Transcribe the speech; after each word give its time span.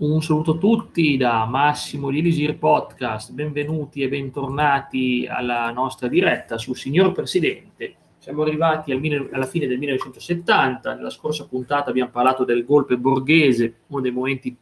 Un 0.00 0.22
saluto 0.22 0.52
a 0.52 0.56
tutti 0.56 1.18
da 1.18 1.44
Massimo 1.44 2.08
di 2.08 2.20
Elisir 2.20 2.56
Podcast, 2.56 3.32
benvenuti 3.32 4.00
e 4.00 4.08
bentornati 4.08 5.26
alla 5.28 5.70
nostra 5.72 6.08
diretta 6.08 6.56
su 6.56 6.72
Signor 6.72 7.12
Presidente. 7.12 7.96
Siamo 8.16 8.40
arrivati 8.40 8.92
al, 8.92 9.28
alla 9.30 9.44
fine 9.44 9.66
del 9.66 9.76
1970, 9.76 10.94
nella 10.94 11.10
scorsa 11.10 11.46
puntata 11.46 11.90
abbiamo 11.90 12.10
parlato 12.10 12.44
del 12.44 12.64
golpe 12.64 12.96
borghese, 12.96 13.80
uno 13.88 14.00
dei 14.00 14.10
momenti 14.10 14.56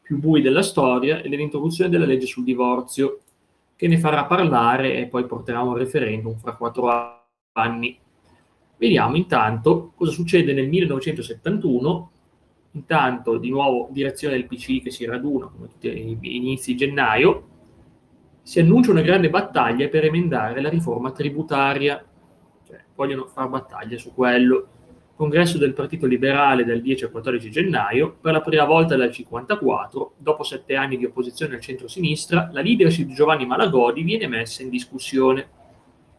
più 0.00 0.20
bui 0.20 0.40
della 0.40 0.62
storia, 0.62 1.20
e 1.20 1.28
dell'introduzione 1.28 1.90
della 1.90 2.06
legge 2.06 2.26
sul 2.26 2.44
divorzio, 2.44 3.22
che 3.74 3.88
ne 3.88 3.98
farà 3.98 4.26
parlare 4.26 4.94
e 4.94 5.08
poi 5.08 5.26
porterà 5.26 5.60
un 5.60 5.74
referendum 5.74 6.36
fra 6.36 6.54
quattro 6.54 6.88
anni. 7.54 7.98
Vediamo 8.76 9.16
intanto 9.16 9.90
cosa 9.96 10.12
succede 10.12 10.52
nel 10.52 10.68
1971 10.68 12.10
Intanto, 12.74 13.38
di 13.38 13.50
nuovo, 13.50 13.88
direzione 13.92 14.34
del 14.34 14.46
PC 14.46 14.82
che 14.82 14.90
si 14.90 15.04
raduna, 15.04 15.46
come 15.46 15.68
tutti 15.68 15.88
gli 15.88 16.18
inizi 16.34 16.74
gennaio, 16.74 17.48
si 18.42 18.58
annuncia 18.58 18.90
una 18.90 19.00
grande 19.00 19.30
battaglia 19.30 19.88
per 19.88 20.04
emendare 20.04 20.60
la 20.60 20.68
riforma 20.68 21.12
tributaria. 21.12 22.04
Cioè, 22.66 22.84
vogliono 22.96 23.26
fare 23.26 23.48
battaglia 23.48 23.96
su 23.96 24.12
quello. 24.12 24.68
Congresso 25.14 25.56
del 25.56 25.72
Partito 25.72 26.06
Liberale 26.06 26.64
del 26.64 26.82
10 26.82 27.04
al 27.04 27.10
14 27.12 27.48
gennaio, 27.48 28.16
per 28.20 28.32
la 28.32 28.40
prima 28.40 28.64
volta 28.64 28.96
dal 28.96 29.10
1954, 29.10 30.14
dopo 30.18 30.42
sette 30.42 30.74
anni 30.74 30.96
di 30.96 31.04
opposizione 31.04 31.54
al 31.54 31.60
centro-sinistra, 31.60 32.50
la 32.52 32.60
leadership 32.60 33.06
di 33.06 33.14
Giovanni 33.14 33.46
Malagodi 33.46 34.02
viene 34.02 34.26
messa 34.26 34.62
in 34.62 34.68
discussione. 34.68 35.48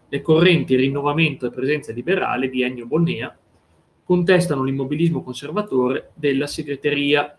Le 0.07 0.21
correnti 0.21 0.77
rinnovamento 0.77 1.45
e 1.45 1.51
presenza 1.51 1.91
liberale 1.91 2.49
di 2.49 2.61
Ennio 2.61 2.85
Bonnea 2.85 3.37
contestano 4.05 4.63
l'immobilismo 4.63 5.23
conservatore 5.23 6.11
della 6.13 6.45
segreteria, 6.45 7.35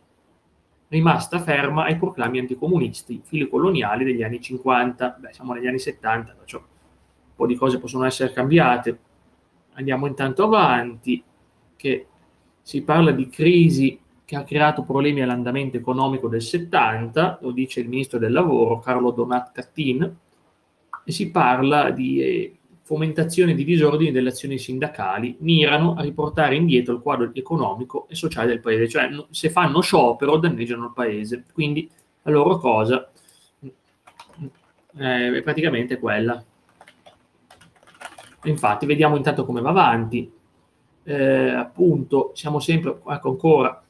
rimasta 0.88 1.40
ferma 1.40 1.84
ai 1.84 1.96
proclami 1.96 2.40
anticomunisti, 2.40 3.22
fili 3.24 3.48
coloniali 3.48 4.04
degli 4.04 4.22
anni 4.22 4.40
50. 4.40 5.16
Beh, 5.20 5.32
siamo 5.32 5.52
negli 5.52 5.68
anni 5.68 5.78
70, 5.78 6.34
perciò 6.36 6.58
un 6.58 6.64
po' 7.34 7.46
di 7.46 7.54
cose 7.54 7.78
possono 7.78 8.04
essere 8.04 8.32
cambiate. 8.32 8.98
Andiamo 9.74 10.06
intanto 10.06 10.42
avanti, 10.42 11.22
che 11.76 12.06
si 12.62 12.82
parla 12.82 13.12
di 13.12 13.28
crisi 13.28 14.00
che 14.24 14.34
ha 14.34 14.42
creato 14.42 14.82
problemi 14.82 15.22
all'andamento 15.22 15.76
economico 15.76 16.26
del 16.26 16.42
70, 16.42 17.38
lo 17.42 17.52
dice 17.52 17.78
il 17.78 17.88
ministro 17.88 18.18
del 18.18 18.32
lavoro 18.32 18.80
Carlo 18.80 19.12
Donat 19.12 19.52
Cattin, 19.52 20.16
e 21.04 21.12
si 21.12 21.30
parla 21.30 21.90
di 21.90 22.20
eh, 22.20 22.55
fomentazione 22.86 23.54
di 23.54 23.64
disordini 23.64 24.12
delle 24.12 24.28
azioni 24.28 24.58
sindacali 24.58 25.38
mirano 25.40 25.94
a 25.94 26.02
riportare 26.02 26.54
indietro 26.54 26.94
il 26.94 27.00
quadro 27.00 27.28
economico 27.34 28.06
e 28.08 28.14
sociale 28.14 28.46
del 28.46 28.60
paese, 28.60 28.88
cioè 28.88 29.08
se 29.30 29.50
fanno 29.50 29.80
sciopero 29.80 30.36
danneggiano 30.36 30.84
il 30.84 30.92
paese, 30.94 31.42
quindi 31.52 31.90
la 32.22 32.30
loro 32.30 32.58
cosa 32.58 33.10
eh, 34.98 35.36
è 35.36 35.42
praticamente 35.42 35.98
quella. 35.98 36.40
Infatti 38.44 38.86
vediamo 38.86 39.16
intanto 39.16 39.44
come 39.44 39.60
va 39.60 39.70
avanti, 39.70 40.32
eh, 41.02 41.48
appunto 41.50 42.30
siamo 42.34 42.60
sempre, 42.60 43.00
ecco 43.04 43.30
ancora, 43.30 43.82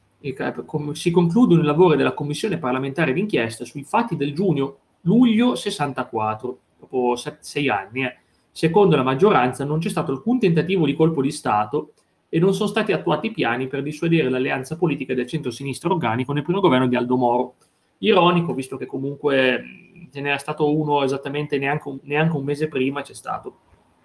si 0.92 1.10
concludono 1.10 1.60
i 1.60 1.66
lavori 1.66 1.98
della 1.98 2.14
commissione 2.14 2.56
parlamentare 2.56 3.12
d'inchiesta 3.12 3.66
sui 3.66 3.84
fatti 3.84 4.16
del 4.16 4.32
giugno-luglio 4.32 5.54
64, 5.54 6.58
dopo 6.78 7.14
sei 7.40 7.68
anni, 7.68 8.04
eh 8.04 8.16
Secondo 8.56 8.96
la 8.96 9.02
maggioranza 9.02 9.66
non 9.66 9.80
c'è 9.80 9.90
stato 9.90 10.12
alcun 10.12 10.38
tentativo 10.38 10.86
di 10.86 10.96
colpo 10.96 11.20
di 11.20 11.30
Stato 11.30 11.92
e 12.30 12.38
non 12.38 12.54
sono 12.54 12.70
stati 12.70 12.90
attuati 12.92 13.30
piani 13.30 13.66
per 13.66 13.82
dissuadere 13.82 14.30
l'alleanza 14.30 14.78
politica 14.78 15.12
del 15.12 15.26
centro-sinistra 15.26 15.90
organico 15.90 16.32
nel 16.32 16.42
primo 16.42 16.60
governo 16.60 16.86
di 16.86 16.96
Aldo 16.96 17.18
Moro. 17.18 17.56
Ironico, 17.98 18.54
visto 18.54 18.78
che 18.78 18.86
comunque 18.86 19.62
ce 20.10 20.22
n'era 20.22 20.38
stato 20.38 20.74
uno 20.74 21.02
esattamente 21.02 21.58
neanche 21.58 21.86
un, 21.86 21.98
neanche 22.04 22.34
un 22.34 22.44
mese 22.44 22.68
prima 22.68 23.02
c'è 23.02 23.12
stato. 23.12 23.58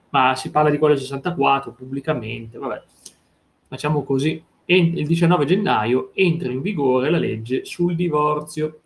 Ma 0.10 0.36
si 0.36 0.52
parla 0.52 0.70
di 0.70 0.78
quello 0.78 0.96
del 0.96 1.04
64 1.04 1.72
pubblicamente, 1.72 2.58
vabbè. 2.58 2.84
Facciamo 3.70 4.04
così. 4.04 4.44
Il 4.66 5.08
19 5.08 5.46
gennaio 5.46 6.12
entra 6.14 6.52
in 6.52 6.60
vigore 6.60 7.10
la 7.10 7.20
legge 7.20 7.64
sul 7.64 7.96
divorzio 7.96 8.82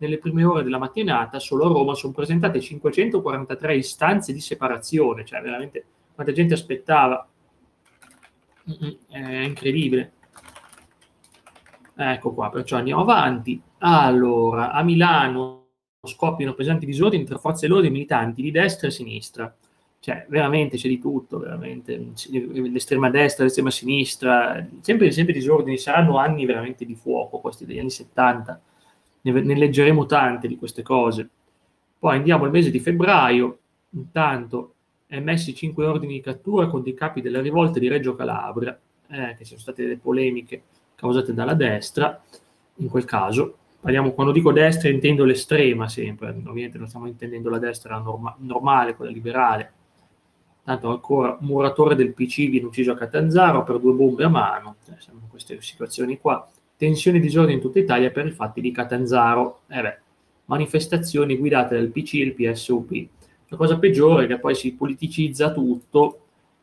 nelle 0.00 0.18
prime 0.18 0.44
ore 0.44 0.62
della 0.62 0.78
mattinata 0.78 1.38
solo 1.38 1.66
a 1.66 1.68
Roma 1.68 1.94
sono 1.94 2.12
presentate 2.12 2.60
543 2.60 3.76
istanze 3.76 4.32
di 4.32 4.40
separazione, 4.40 5.24
cioè 5.26 5.42
veramente 5.42 5.84
quanta 6.14 6.32
gente 6.32 6.54
aspettava. 6.54 7.26
È 9.08 9.18
incredibile. 9.18 10.12
Ecco 11.94 12.32
qua, 12.32 12.48
perciò 12.48 12.78
andiamo 12.78 13.02
avanti. 13.02 13.60
Allora, 13.78 14.72
a 14.72 14.82
Milano 14.82 15.66
scoppiano 16.02 16.54
pesanti 16.54 16.86
disordini 16.86 17.24
tra 17.24 17.36
forze 17.36 17.66
loro 17.66 17.82
e 17.82 17.90
militanti 17.90 18.40
di 18.40 18.50
destra 18.50 18.88
e 18.88 18.92
sinistra. 18.92 19.54
Cioè, 19.98 20.24
veramente 20.30 20.78
c'è 20.78 20.88
di 20.88 20.98
tutto, 20.98 21.38
veramente. 21.38 22.12
L'estrema 22.30 23.10
destra, 23.10 23.44
l'estrema 23.44 23.70
sinistra, 23.70 24.66
sempre, 24.80 25.10
sempre 25.10 25.34
disordini. 25.34 25.76
Saranno 25.76 26.16
anni 26.16 26.46
veramente 26.46 26.86
di 26.86 26.94
fuoco, 26.94 27.40
questi 27.40 27.66
degli 27.66 27.80
anni 27.80 27.90
70 27.90 28.62
ne, 29.22 29.32
ne 29.32 29.56
leggeremo 29.56 30.06
tante 30.06 30.48
di 30.48 30.56
queste 30.56 30.82
cose. 30.82 31.28
Poi 31.98 32.16
andiamo 32.16 32.44
al 32.44 32.50
mese 32.50 32.70
di 32.70 32.80
febbraio, 32.80 33.58
intanto 33.90 34.74
emessi 35.06 35.54
cinque 35.54 35.86
ordini 35.86 36.14
di 36.14 36.20
cattura 36.20 36.68
contro 36.68 36.90
i 36.90 36.94
capi 36.94 37.20
della 37.20 37.40
rivolta 37.40 37.78
di 37.78 37.88
Reggio 37.88 38.14
Calabria, 38.14 38.78
eh, 39.08 39.34
che 39.36 39.44
sono 39.44 39.60
state 39.60 39.82
delle 39.82 39.98
polemiche 39.98 40.62
causate 40.94 41.34
dalla 41.34 41.54
destra, 41.54 42.22
in 42.76 42.88
quel 42.88 43.04
caso. 43.04 43.56
Parliamo, 43.80 44.12
quando 44.12 44.32
dico 44.32 44.52
destra 44.52 44.90
intendo 44.90 45.24
l'estrema 45.24 45.88
sempre, 45.88 46.28
ovviamente 46.28 46.78
non 46.78 46.86
stiamo 46.86 47.06
intendendo 47.06 47.48
la 47.48 47.58
destra 47.58 47.98
norma, 47.98 48.34
normale, 48.38 48.94
quella 48.94 49.10
liberale. 49.10 49.72
Tanto 50.62 50.90
ancora 50.90 51.36
un 51.40 51.46
muratore 51.46 51.94
del 51.94 52.12
PC 52.12 52.48
viene 52.48 52.66
ucciso 52.66 52.92
a 52.92 52.96
Catanzaro 52.96 53.64
per 53.64 53.78
due 53.78 53.92
bombe 53.94 54.24
a 54.24 54.28
mano, 54.28 54.76
eh, 54.88 54.94
siamo 54.98 55.20
in 55.22 55.28
queste 55.28 55.60
situazioni 55.60 56.18
qua 56.18 56.46
tensioni 56.80 57.18
e 57.18 57.20
disordini 57.20 57.56
in 57.56 57.60
tutta 57.60 57.78
Italia 57.78 58.10
per 58.10 58.26
i 58.26 58.30
fatti 58.30 58.62
di 58.62 58.72
Catanzaro. 58.72 59.60
Eh 59.68 59.82
beh, 59.82 59.98
manifestazioni 60.46 61.36
guidate 61.36 61.74
dal 61.74 61.88
PC 61.88 62.14
e 62.14 62.22
il 62.22 62.32
PSUP. 62.32 63.06
La 63.48 63.56
cosa 63.58 63.78
peggiore 63.78 64.24
è 64.24 64.26
che 64.26 64.38
poi 64.38 64.54
si 64.54 64.72
politicizza 64.72 65.52
tutto 65.52 66.20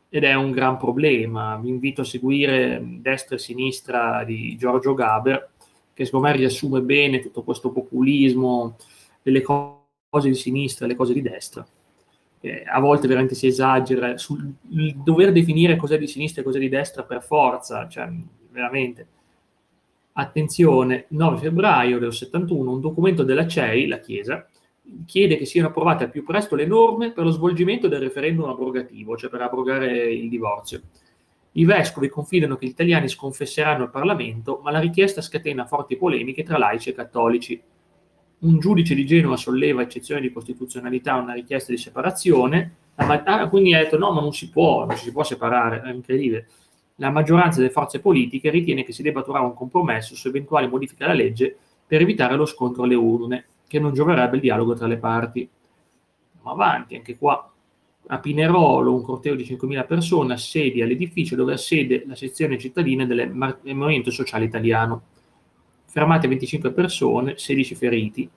ed 0.10 0.24
è 0.24 0.34
un 0.34 0.50
gran 0.50 0.78
problema. 0.78 1.56
Vi 1.58 1.70
invito 1.70 2.02
a 2.02 2.04
seguire 2.04 2.82
Destra 2.84 3.36
e 3.36 3.40
Sinistra 3.40 4.24
di 4.24 4.58
Giorgio 4.58 4.96
Gaber, 4.96 5.52
che 5.94 6.06
secondo 6.06 6.26
me 6.26 6.36
riassume 6.36 6.82
bene 6.82 7.20
tutto 7.20 7.44
questo 7.44 7.70
populismo 7.70 8.76
delle 9.22 9.44
cose 9.44 10.30
di 10.30 10.34
sinistra 10.34 10.86
e 10.86 10.88
le 10.88 10.96
cose 10.96 11.14
di 11.14 11.22
destra. 11.22 11.64
Eh, 12.40 12.64
a 12.66 12.80
volte 12.80 13.08
veramente 13.08 13.36
si 13.36 13.46
esagera 13.46 14.18
sul 14.18 14.52
dover 14.64 15.32
definire 15.32 15.76
cos'è 15.76 16.00
di 16.00 16.08
sinistra 16.08 16.42
e 16.42 16.44
cos'è 16.44 16.60
di 16.60 16.70
destra 16.70 17.04
per 17.04 17.22
forza, 17.22 17.88
cioè 17.88 18.10
veramente 18.50 19.08
Attenzione, 20.20 21.06
9 21.10 21.38
febbraio 21.38 22.00
del 22.00 22.12
71, 22.12 22.72
un 22.72 22.82
documento 22.82 23.22
della 23.22 23.46
CEI, 23.46 23.86
la 23.86 24.00
Chiesa, 24.00 24.48
chiede 25.06 25.38
che 25.38 25.46
siano 25.46 25.68
approvate 25.68 26.06
al 26.06 26.10
più 26.10 26.24
presto 26.24 26.56
le 26.56 26.66
norme 26.66 27.12
per 27.12 27.24
lo 27.24 27.30
svolgimento 27.30 27.88
del 27.88 28.00
referendum 28.00 28.50
abrogativo, 28.50 29.16
cioè 29.16 29.30
per 29.30 29.42
abrogare 29.42 30.12
il 30.12 30.28
divorzio. 30.28 30.82
I 31.52 31.66
vescovi 31.66 32.10
confidano 32.10 32.56
che 32.56 32.66
gli 32.66 32.70
italiani 32.70 33.08
sconfesseranno 33.08 33.84
il 33.84 33.90
Parlamento, 33.92 34.60
ma 34.64 34.72
la 34.72 34.80
richiesta 34.80 35.22
scatena 35.22 35.68
forti 35.68 35.98
polemiche 35.98 36.42
tra 36.42 36.58
laici 36.58 36.90
e 36.90 36.96
cattolici. 36.96 37.62
Un 38.40 38.58
giudice 38.58 38.96
di 38.96 39.06
Genova 39.06 39.38
solleva 39.38 39.84
eccezione 39.84 40.22
di 40.22 40.32
costituzionalità 40.32 41.14
a 41.14 41.22
una 41.22 41.34
richiesta 41.34 41.72
di 41.72 41.78
separazione, 41.78 42.76
ah, 42.96 43.48
quindi 43.50 43.76
ha 43.76 43.84
detto 43.84 44.00
no, 44.00 44.12
ma 44.14 44.22
non 44.22 44.34
si 44.34 44.50
può, 44.50 44.84
non 44.84 44.96
si 44.96 45.12
può 45.12 45.24
separare, 45.24 45.84
è 45.84 45.92
incredibile 45.92 46.48
la 47.00 47.10
maggioranza 47.10 47.60
delle 47.60 47.72
forze 47.72 48.00
politiche 48.00 48.50
ritiene 48.50 48.84
che 48.84 48.92
si 48.92 49.02
debba 49.02 49.22
trovare 49.22 49.46
un 49.46 49.54
compromesso 49.54 50.16
su 50.16 50.28
eventuali 50.28 50.68
modifiche 50.68 51.04
alla 51.04 51.14
legge 51.14 51.56
per 51.86 52.02
evitare 52.02 52.36
lo 52.36 52.46
scontro 52.46 52.84
alle 52.84 52.96
urne, 52.96 53.46
che 53.68 53.80
non 53.80 53.94
gioverebbe 53.94 54.36
il 54.36 54.42
dialogo 54.42 54.74
tra 54.74 54.88
le 54.88 54.98
parti. 54.98 55.48
Andiamo 56.38 56.52
avanti, 56.52 56.96
anche 56.96 57.18
qua 57.18 57.52
a 58.10 58.20
Pinerolo 58.20 58.94
un 58.94 59.02
corteo 59.02 59.36
di 59.36 59.44
5.000 59.44 59.86
persone 59.86 60.34
assedia 60.34 60.86
l'edificio 60.86 61.36
dove 61.36 61.54
ha 61.54 61.58
sede 61.58 62.04
la 62.08 62.16
sezione 62.16 62.58
cittadina 62.58 63.06
del 63.06 63.32
Movimento 63.34 64.12
Sociale 64.12 64.46
Italiano. 64.46 65.04
Fermate 65.86 66.28
25 66.28 66.72
persone, 66.72 67.38
16 67.38 67.76
feriti. 67.76 68.30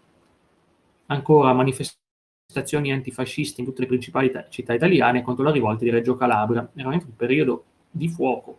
Ancora 1.06 1.52
manifestazioni 1.52 2.92
antifasciste 2.92 3.60
in 3.60 3.66
tutte 3.66 3.82
le 3.82 3.86
principali 3.86 4.32
città 4.48 4.74
italiane 4.74 5.22
contro 5.22 5.44
la 5.44 5.50
rivolta 5.50 5.84
di 5.84 5.90
Reggio 5.90 6.16
Calabria. 6.16 6.68
Veramente 6.72 7.06
un 7.06 7.16
periodo 7.16 7.64
di 7.90 8.08
fuoco. 8.08 8.58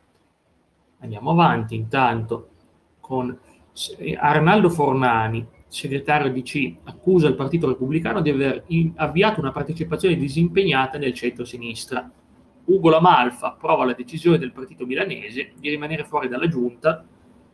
Andiamo 0.99 1.31
avanti 1.31 1.75
intanto 1.75 2.49
con 2.99 3.37
Arnaldo 4.17 4.69
Fornani, 4.69 5.47
segretario 5.67 6.31
DC, 6.31 6.75
accusa 6.83 7.27
il 7.27 7.35
Partito 7.35 7.67
Repubblicano 7.67 8.21
di 8.21 8.29
aver 8.29 8.65
avviato 8.95 9.39
una 9.39 9.51
partecipazione 9.51 10.15
disimpegnata 10.15 10.97
nel 10.97 11.13
centro-sinistra. 11.13 12.11
Ugo 12.65 12.89
Lamalfa 12.89 13.47
approva 13.47 13.85
la 13.85 13.93
decisione 13.93 14.37
del 14.37 14.51
partito 14.51 14.85
milanese 14.85 15.53
di 15.57 15.69
rimanere 15.69 16.03
fuori 16.03 16.27
dalla 16.27 16.47
giunta 16.47 17.05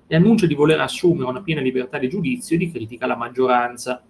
e 0.05 0.15
annuncia 0.15 0.45
di 0.45 0.53
voler 0.53 0.79
assumere 0.79 1.29
una 1.29 1.41
piena 1.41 1.61
libertà 1.61 1.97
di 1.97 2.09
giudizio 2.09 2.55
e 2.55 2.59
di 2.59 2.71
critica 2.71 3.05
alla 3.05 3.15
maggioranza. 3.15 4.03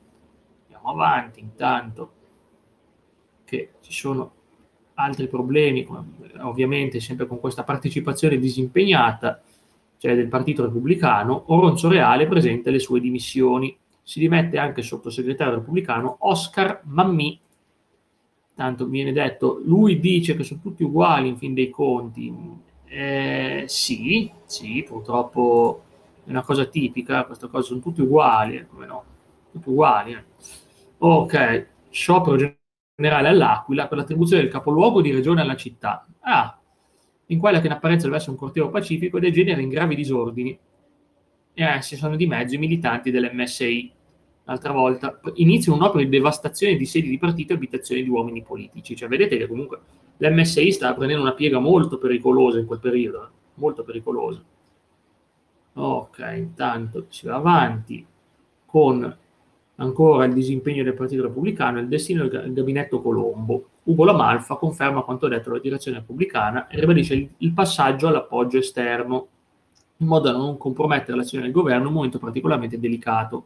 Andiamo 0.64 0.90
avanti, 0.90 1.40
intanto 1.40 2.12
che 3.44 3.74
ci 3.82 3.94
sono 3.94 4.34
altri 4.98 5.28
problemi, 5.28 5.88
ovviamente 6.40 7.00
sempre 7.00 7.28
con 7.28 7.40
questa 7.40 7.64
partecipazione 7.64 8.38
disimpegnata, 8.38 9.42
cioè 9.98 10.16
del 10.16 10.28
Partito 10.28 10.64
Repubblicano, 10.64 11.44
Oronzo 11.48 11.88
Reale 11.88 12.28
presenta 12.28 12.70
le 12.70 12.80
sue 12.80 13.00
dimissioni. 13.00 13.76
Si 14.02 14.20
dimette 14.20 14.58
anche 14.58 14.80
il 14.80 14.86
sottosegretario 14.86 15.56
repubblicano 15.56 16.18
Oscar 16.20 16.82
Mammi. 16.86 17.40
Tanto 18.56 18.88
viene 18.88 19.12
detto, 19.12 19.62
lui 19.64 20.00
dice 20.00 20.36
che 20.36 20.44
sono 20.44 20.62
tutti 20.62 20.84
uguali 20.84 21.28
in 21.28 21.38
fin 21.38 21.54
dei 21.54 21.70
conti. 21.70 22.34
Eh, 22.86 23.66
sì, 23.68 24.32
sì, 24.46 24.84
purtroppo 24.88 25.84
è 26.26 26.30
una 26.30 26.44
cosa 26.44 26.66
tipica, 26.66 27.26
queste 27.26 27.50
cose 27.50 27.68
sono 27.68 27.82
tutte 27.82 28.02
uguali, 28.02 28.66
come 28.68 28.86
no? 28.86 29.04
Tutte 29.52 29.70
uguali. 29.70 30.14
Eh. 30.14 30.24
Ok, 31.00 31.68
sciopero 31.90 32.38
generale 32.38 32.67
all'Aquila 33.00 33.88
per 33.88 33.98
l'attribuzione 34.00 34.42
del 34.42 34.52
capoluogo 34.52 35.02
di 35.02 35.12
regione 35.12 35.42
alla 35.42 35.56
città. 35.56 36.08
Ah, 36.22 36.60
in 37.28 37.40
quella 37.40 37.60
che 37.60 37.68
in 37.68 37.74
apparenza 37.74 38.14
essere 38.14 38.32
un 38.32 38.38
corteo 38.38 38.70
pacifico 38.70 39.20
degenera 39.20 39.62
in 39.62 39.70
gravi 39.70 39.96
disordini. 39.96 40.58
E 41.54 41.64
eh, 41.64 41.82
si 41.82 41.96
sono 41.96 42.16
di 42.16 42.26
mezzo 42.26 42.56
i 42.56 42.58
militanti 42.58 43.12
dell'MSI. 43.12 43.92
L'altra 44.46 44.72
volta 44.72 45.20
inizia 45.36 45.74
un'opera 45.74 46.04
di 46.04 46.10
devastazione 46.10 46.76
di 46.76 46.86
sedi 46.86 47.10
di 47.10 47.18
partito 47.18 47.52
e 47.52 47.56
abitazioni 47.58 48.02
di 48.02 48.10
uomini 48.10 48.42
politici. 48.42 48.96
Cioè, 48.96 49.10
vedete 49.10 49.38
che 49.38 49.48
comunque 49.48 49.80
l'MSI 50.18 50.72
stava 50.72 50.96
prendendo 50.96 51.24
una 51.24 51.34
piega 51.34 51.60
molto 51.60 51.98
pericolosa 51.98 52.58
in 52.58 52.66
quel 52.66 52.80
periodo, 52.80 53.26
eh? 53.26 53.30
molto 53.56 53.84
pericolosa. 53.84 54.42
Ok, 55.74 56.34
intanto 56.36 57.06
si 57.10 57.28
va 57.28 57.36
avanti 57.36 58.06
con 58.66 59.18
ancora 59.78 60.26
il 60.26 60.34
disimpegno 60.34 60.84
del 60.84 60.94
Partito 60.94 61.24
Repubblicano 61.24 61.78
e 61.78 61.82
il 61.82 61.88
destino 61.88 62.28
del 62.28 62.54
gabinetto 62.54 63.02
Colombo. 63.02 63.70
Ugo 63.84 64.04
Lamalfa 64.04 64.56
conferma 64.56 65.02
quanto 65.02 65.28
detto 65.28 65.50
dalla 65.50 65.62
direzione 65.62 66.00
repubblicana 66.00 66.68
e 66.68 66.80
ribadisce 66.80 67.30
il, 67.38 67.54
passaggio 67.54 68.08
all'appoggio 68.08 68.58
esterno, 68.58 69.28
in 69.98 70.08
modo 70.08 70.32
da 70.32 70.38
non 70.38 70.58
compromettere 70.58 71.18
l'azione 71.18 71.46
del 71.46 71.54
governo 71.54 71.82
in 71.82 71.88
un 71.88 71.94
momento 71.94 72.20
particolarmente 72.20 72.80
delicato. 72.80 73.46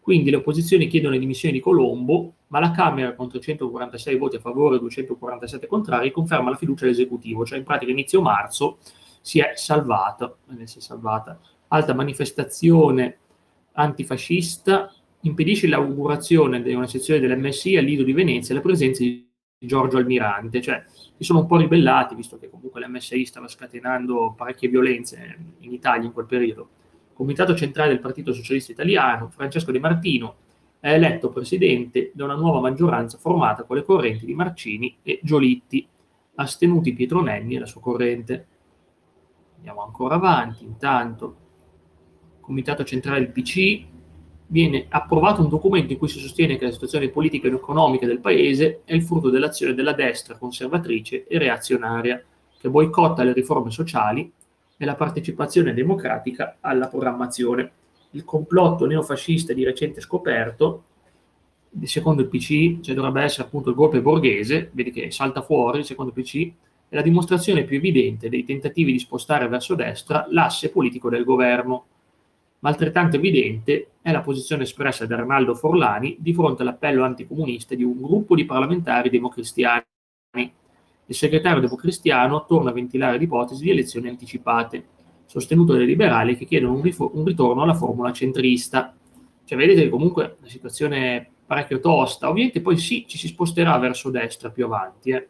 Quindi 0.00 0.30
le 0.30 0.36
opposizioni 0.36 0.86
chiedono 0.86 1.14
le 1.14 1.18
dimissioni 1.18 1.54
di 1.54 1.60
Colombo, 1.60 2.32
ma 2.48 2.60
la 2.60 2.70
Camera, 2.70 3.14
con 3.14 3.28
346 3.28 4.16
voti 4.16 4.36
a 4.36 4.40
favore 4.40 4.76
e 4.76 4.78
247 4.78 5.66
contrari, 5.66 6.12
conferma 6.12 6.50
la 6.50 6.56
fiducia 6.56 6.84
all'esecutivo, 6.84 7.44
cioè 7.44 7.58
in 7.58 7.64
pratica 7.64 7.90
inizio 7.90 8.22
marzo 8.22 8.78
si 9.20 9.40
è 9.40 9.52
salvata, 9.56 10.32
si 10.64 10.78
è 10.78 10.80
salvata 10.80 11.40
alta 11.68 11.94
manifestazione 11.94 13.18
antifascista 13.72 14.92
impedisce 15.26 15.66
l'augurazione 15.66 16.62
di 16.62 16.74
una 16.74 16.86
sezione 16.86 17.20
dell'MSI 17.20 17.76
al 17.76 17.84
Lido 17.84 18.02
di 18.02 18.12
Venezia 18.12 18.54
e 18.54 18.58
la 18.58 18.62
presenza 18.62 19.02
di 19.02 19.28
Giorgio 19.58 19.96
Almirante, 19.96 20.60
cioè 20.60 20.84
si 20.88 21.24
sono 21.24 21.40
un 21.40 21.46
po' 21.46 21.56
ribellati, 21.56 22.14
visto 22.14 22.38
che 22.38 22.48
comunque 22.48 22.80
l'MSI 22.80 23.24
stava 23.24 23.48
scatenando 23.48 24.34
parecchie 24.36 24.68
violenze 24.68 25.38
in 25.60 25.72
Italia 25.72 26.06
in 26.06 26.12
quel 26.12 26.26
periodo. 26.26 26.68
Comitato 27.14 27.54
centrale 27.54 27.90
del 27.90 28.00
Partito 28.00 28.32
Socialista 28.32 28.72
Italiano, 28.72 29.30
Francesco 29.30 29.72
De 29.72 29.78
Martino, 29.78 30.36
è 30.78 30.92
eletto 30.92 31.30
presidente 31.30 32.12
da 32.14 32.24
una 32.24 32.34
nuova 32.34 32.60
maggioranza 32.60 33.16
formata 33.16 33.64
con 33.64 33.76
le 33.76 33.84
correnti 33.84 34.26
di 34.26 34.34
Marcini 34.34 34.98
e 35.02 35.20
Giolitti, 35.22 35.86
astenuti 36.34 36.92
Pietro 36.92 37.22
Nenni 37.22 37.56
e 37.56 37.60
la 37.60 37.66
sua 37.66 37.80
corrente. 37.80 38.46
Andiamo 39.56 39.82
ancora 39.82 40.16
avanti, 40.16 40.64
intanto 40.64 41.44
Comitato 42.40 42.84
Centrale 42.84 43.20
del 43.20 43.30
PC, 43.30 43.84
viene 44.48 44.86
approvato 44.88 45.42
un 45.42 45.48
documento 45.48 45.92
in 45.92 45.98
cui 45.98 46.08
si 46.08 46.18
sostiene 46.18 46.56
che 46.56 46.66
la 46.66 46.70
situazione 46.70 47.08
politica 47.08 47.48
ed 47.48 47.54
economica 47.54 48.06
del 48.06 48.20
Paese 48.20 48.82
è 48.84 48.94
il 48.94 49.02
frutto 49.02 49.30
dell'azione 49.30 49.74
della 49.74 49.92
destra 49.92 50.36
conservatrice 50.36 51.26
e 51.26 51.38
reazionaria, 51.38 52.22
che 52.58 52.68
boicotta 52.68 53.24
le 53.24 53.32
riforme 53.32 53.70
sociali 53.70 54.30
e 54.76 54.84
la 54.84 54.94
partecipazione 54.94 55.74
democratica 55.74 56.58
alla 56.60 56.88
programmazione. 56.88 57.70
Il 58.10 58.24
complotto 58.24 58.86
neofascista 58.86 59.52
di 59.52 59.64
recente 59.64 60.00
scoperto, 60.00 60.84
secondo 61.82 62.22
il 62.22 62.28
PC, 62.28 62.80
cioè 62.80 62.94
dovrebbe 62.94 63.22
essere 63.22 63.44
appunto 63.44 63.70
il 63.70 63.74
golpe 63.74 64.00
borghese, 64.00 64.70
vedi 64.72 64.92
che 64.92 65.10
salta 65.10 65.42
fuori, 65.42 65.84
secondo 65.84 66.12
il 66.14 66.22
PC, 66.22 66.52
è 66.88 66.94
la 66.94 67.02
dimostrazione 67.02 67.64
più 67.64 67.76
evidente 67.76 68.28
dei 68.28 68.44
tentativi 68.44 68.92
di 68.92 68.98
spostare 69.00 69.48
verso 69.48 69.74
destra 69.74 70.26
l'asse 70.30 70.70
politico 70.70 71.10
del 71.10 71.24
governo 71.24 71.86
ma 72.60 72.70
altrettanto 72.70 73.16
evidente 73.16 73.90
è 74.00 74.12
la 74.12 74.20
posizione 74.20 74.62
espressa 74.62 75.06
da 75.06 75.16
Arnaldo 75.16 75.54
Forlani 75.54 76.16
di 76.18 76.32
fronte 76.32 76.62
all'appello 76.62 77.04
anticomunista 77.04 77.74
di 77.74 77.82
un 77.82 78.00
gruppo 78.00 78.34
di 78.34 78.44
parlamentari 78.44 79.10
democristiani. 79.10 79.84
Il 81.08 81.14
segretario 81.14 81.60
democristiano 81.60 82.46
torna 82.46 82.70
a 82.70 82.72
ventilare 82.72 83.18
l'ipotesi 83.18 83.62
di 83.62 83.70
elezioni 83.70 84.08
anticipate, 84.08 84.84
sostenuto 85.26 85.74
dai 85.74 85.86
liberali 85.86 86.36
che 86.36 86.46
chiedono 86.46 86.74
un, 86.74 86.82
rifo- 86.82 87.10
un 87.14 87.24
ritorno 87.24 87.62
alla 87.62 87.74
formula 87.74 88.12
centrista. 88.12 88.94
Cioè, 89.44 89.58
vedete 89.58 89.82
che 89.82 89.88
comunque 89.88 90.24
è 90.24 90.34
una 90.38 90.48
situazione 90.48 91.30
parecchio 91.46 91.78
tosta. 91.78 92.28
Ovviamente 92.28 92.60
poi 92.60 92.76
sì, 92.76 93.04
ci 93.06 93.18
si 93.18 93.28
sposterà 93.28 93.78
verso 93.78 94.10
destra 94.10 94.50
più 94.50 94.64
avanti. 94.64 95.10
Eh. 95.10 95.28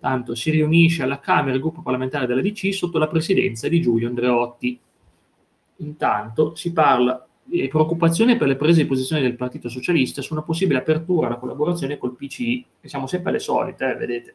Tanto 0.00 0.34
si 0.34 0.50
riunisce 0.50 1.04
alla 1.04 1.20
Camera 1.20 1.54
il 1.54 1.60
gruppo 1.60 1.82
parlamentare 1.82 2.26
della 2.26 2.40
DC 2.40 2.72
sotto 2.74 2.98
la 2.98 3.06
presidenza 3.06 3.68
di 3.68 3.80
Giulio 3.80 4.08
Andreotti 4.08 4.80
intanto 5.80 6.54
si 6.54 6.72
parla 6.72 7.26
di 7.42 7.66
preoccupazione 7.68 8.36
per 8.36 8.46
le 8.46 8.56
prese 8.56 8.82
di 8.82 8.88
posizione 8.88 9.22
del 9.22 9.34
Partito 9.34 9.68
Socialista 9.68 10.22
su 10.22 10.32
una 10.32 10.42
possibile 10.42 10.78
apertura 10.78 11.26
alla 11.26 11.36
collaborazione 11.36 11.98
col 11.98 12.14
PCI, 12.14 12.64
che 12.80 12.88
siamo 12.88 13.06
sempre 13.06 13.30
alle 13.30 13.40
solite, 13.40 13.90
eh, 13.90 13.96
vedete. 13.96 14.34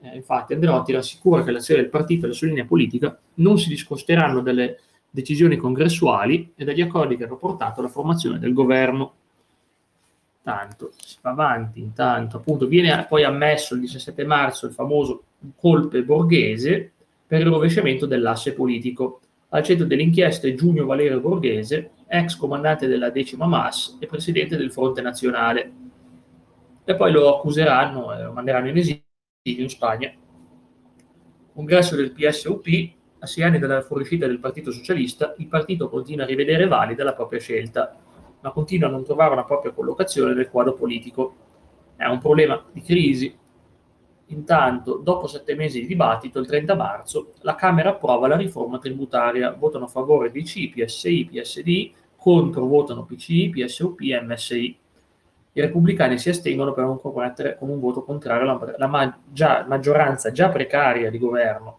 Eh, 0.00 0.14
infatti 0.14 0.52
Andreotti 0.52 0.92
rassicura 0.92 1.42
che 1.42 1.50
l'azione 1.50 1.80
del 1.80 1.90
partito 1.90 2.26
e 2.26 2.28
la 2.28 2.34
sua 2.34 2.46
linea 2.46 2.64
politica 2.64 3.18
non 3.34 3.58
si 3.58 3.68
discosteranno 3.68 4.40
dalle 4.40 4.78
decisioni 5.10 5.56
congressuali 5.56 6.52
e 6.54 6.64
dagli 6.64 6.82
accordi 6.82 7.16
che 7.16 7.24
hanno 7.24 7.38
portato 7.38 7.80
alla 7.80 7.88
formazione 7.88 8.38
del 8.38 8.52
governo. 8.52 9.14
Tanto 10.42 10.92
si 10.96 11.16
va 11.22 11.30
avanti, 11.30 11.80
intanto 11.80 12.36
appunto 12.36 12.68
viene 12.68 13.04
poi 13.08 13.24
ammesso 13.24 13.74
il 13.74 13.80
17 13.80 14.24
marzo 14.24 14.66
il 14.66 14.74
famoso 14.74 15.22
colpe 15.56 16.04
borghese 16.04 16.92
per 17.26 17.40
il 17.40 17.48
rovesciamento 17.48 18.06
dell'asse 18.06 18.52
politico 18.52 19.22
al 19.50 19.62
centro 19.62 19.86
dell'inchiesta 19.86 20.48
è 20.48 20.54
Giugno 20.54 20.84
Valerio 20.86 21.20
Borghese, 21.20 21.92
ex 22.08 22.36
comandante 22.36 22.86
della 22.86 23.10
decima 23.10 23.46
MAS 23.46 23.96
e 24.00 24.06
presidente 24.06 24.56
del 24.56 24.72
Fronte 24.72 25.00
Nazionale. 25.02 25.72
E 26.84 26.94
poi 26.96 27.12
lo 27.12 27.36
accuseranno 27.36 28.12
e 28.12 28.22
lo 28.22 28.32
manderanno 28.32 28.68
in 28.68 28.76
esilio 28.76 29.02
in 29.42 29.68
Spagna. 29.68 30.12
Congresso 31.52 31.96
del 31.96 32.12
PSUP, 32.12 32.66
a 33.20 33.26
sei 33.26 33.44
anni 33.44 33.58
dalla 33.58 33.82
fuoriuscita 33.82 34.26
del 34.26 34.40
Partito 34.40 34.70
Socialista, 34.70 35.34
il 35.38 35.46
partito 35.46 35.88
continua 35.88 36.24
a 36.24 36.28
rivedere 36.28 36.66
valida 36.66 37.02
la 37.02 37.14
propria 37.14 37.40
scelta, 37.40 37.96
ma 38.40 38.50
continua 38.50 38.88
a 38.88 38.90
non 38.90 39.04
trovare 39.04 39.32
una 39.32 39.44
propria 39.44 39.72
collocazione 39.72 40.34
nel 40.34 40.50
quadro 40.50 40.74
politico. 40.74 41.34
È 41.96 42.04
un 42.04 42.18
problema 42.18 42.62
di 42.72 42.82
crisi 42.82 43.34
Intanto, 44.30 44.96
dopo 44.96 45.28
sette 45.28 45.54
mesi 45.54 45.80
di 45.80 45.86
dibattito, 45.86 46.40
il 46.40 46.46
30 46.46 46.74
marzo, 46.74 47.34
la 47.42 47.54
Camera 47.54 47.90
approva 47.90 48.26
la 48.26 48.36
riforma 48.36 48.78
tributaria. 48.78 49.52
Votano 49.52 49.84
a 49.84 49.88
favore 49.88 50.32
DC, 50.32 50.70
PSI, 50.70 51.28
PSD, 51.30 51.92
contro 52.16 52.66
votano 52.66 53.04
PCI, 53.04 53.50
PSUP 53.50 54.00
e 54.00 54.20
MSI. 54.20 54.78
I 55.52 55.60
repubblicani 55.60 56.18
si 56.18 56.28
astengono 56.28 56.72
per 56.72 56.84
non 56.84 57.00
compromettere 57.00 57.56
con 57.56 57.68
un 57.68 57.78
voto 57.78 58.02
contrario 58.02 58.50
alla, 58.50 58.74
la 58.76 58.86
ma- 58.88 59.18
già, 59.32 59.64
maggioranza 59.66 60.32
già 60.32 60.48
precaria 60.48 61.08
di 61.08 61.18
governo. 61.18 61.78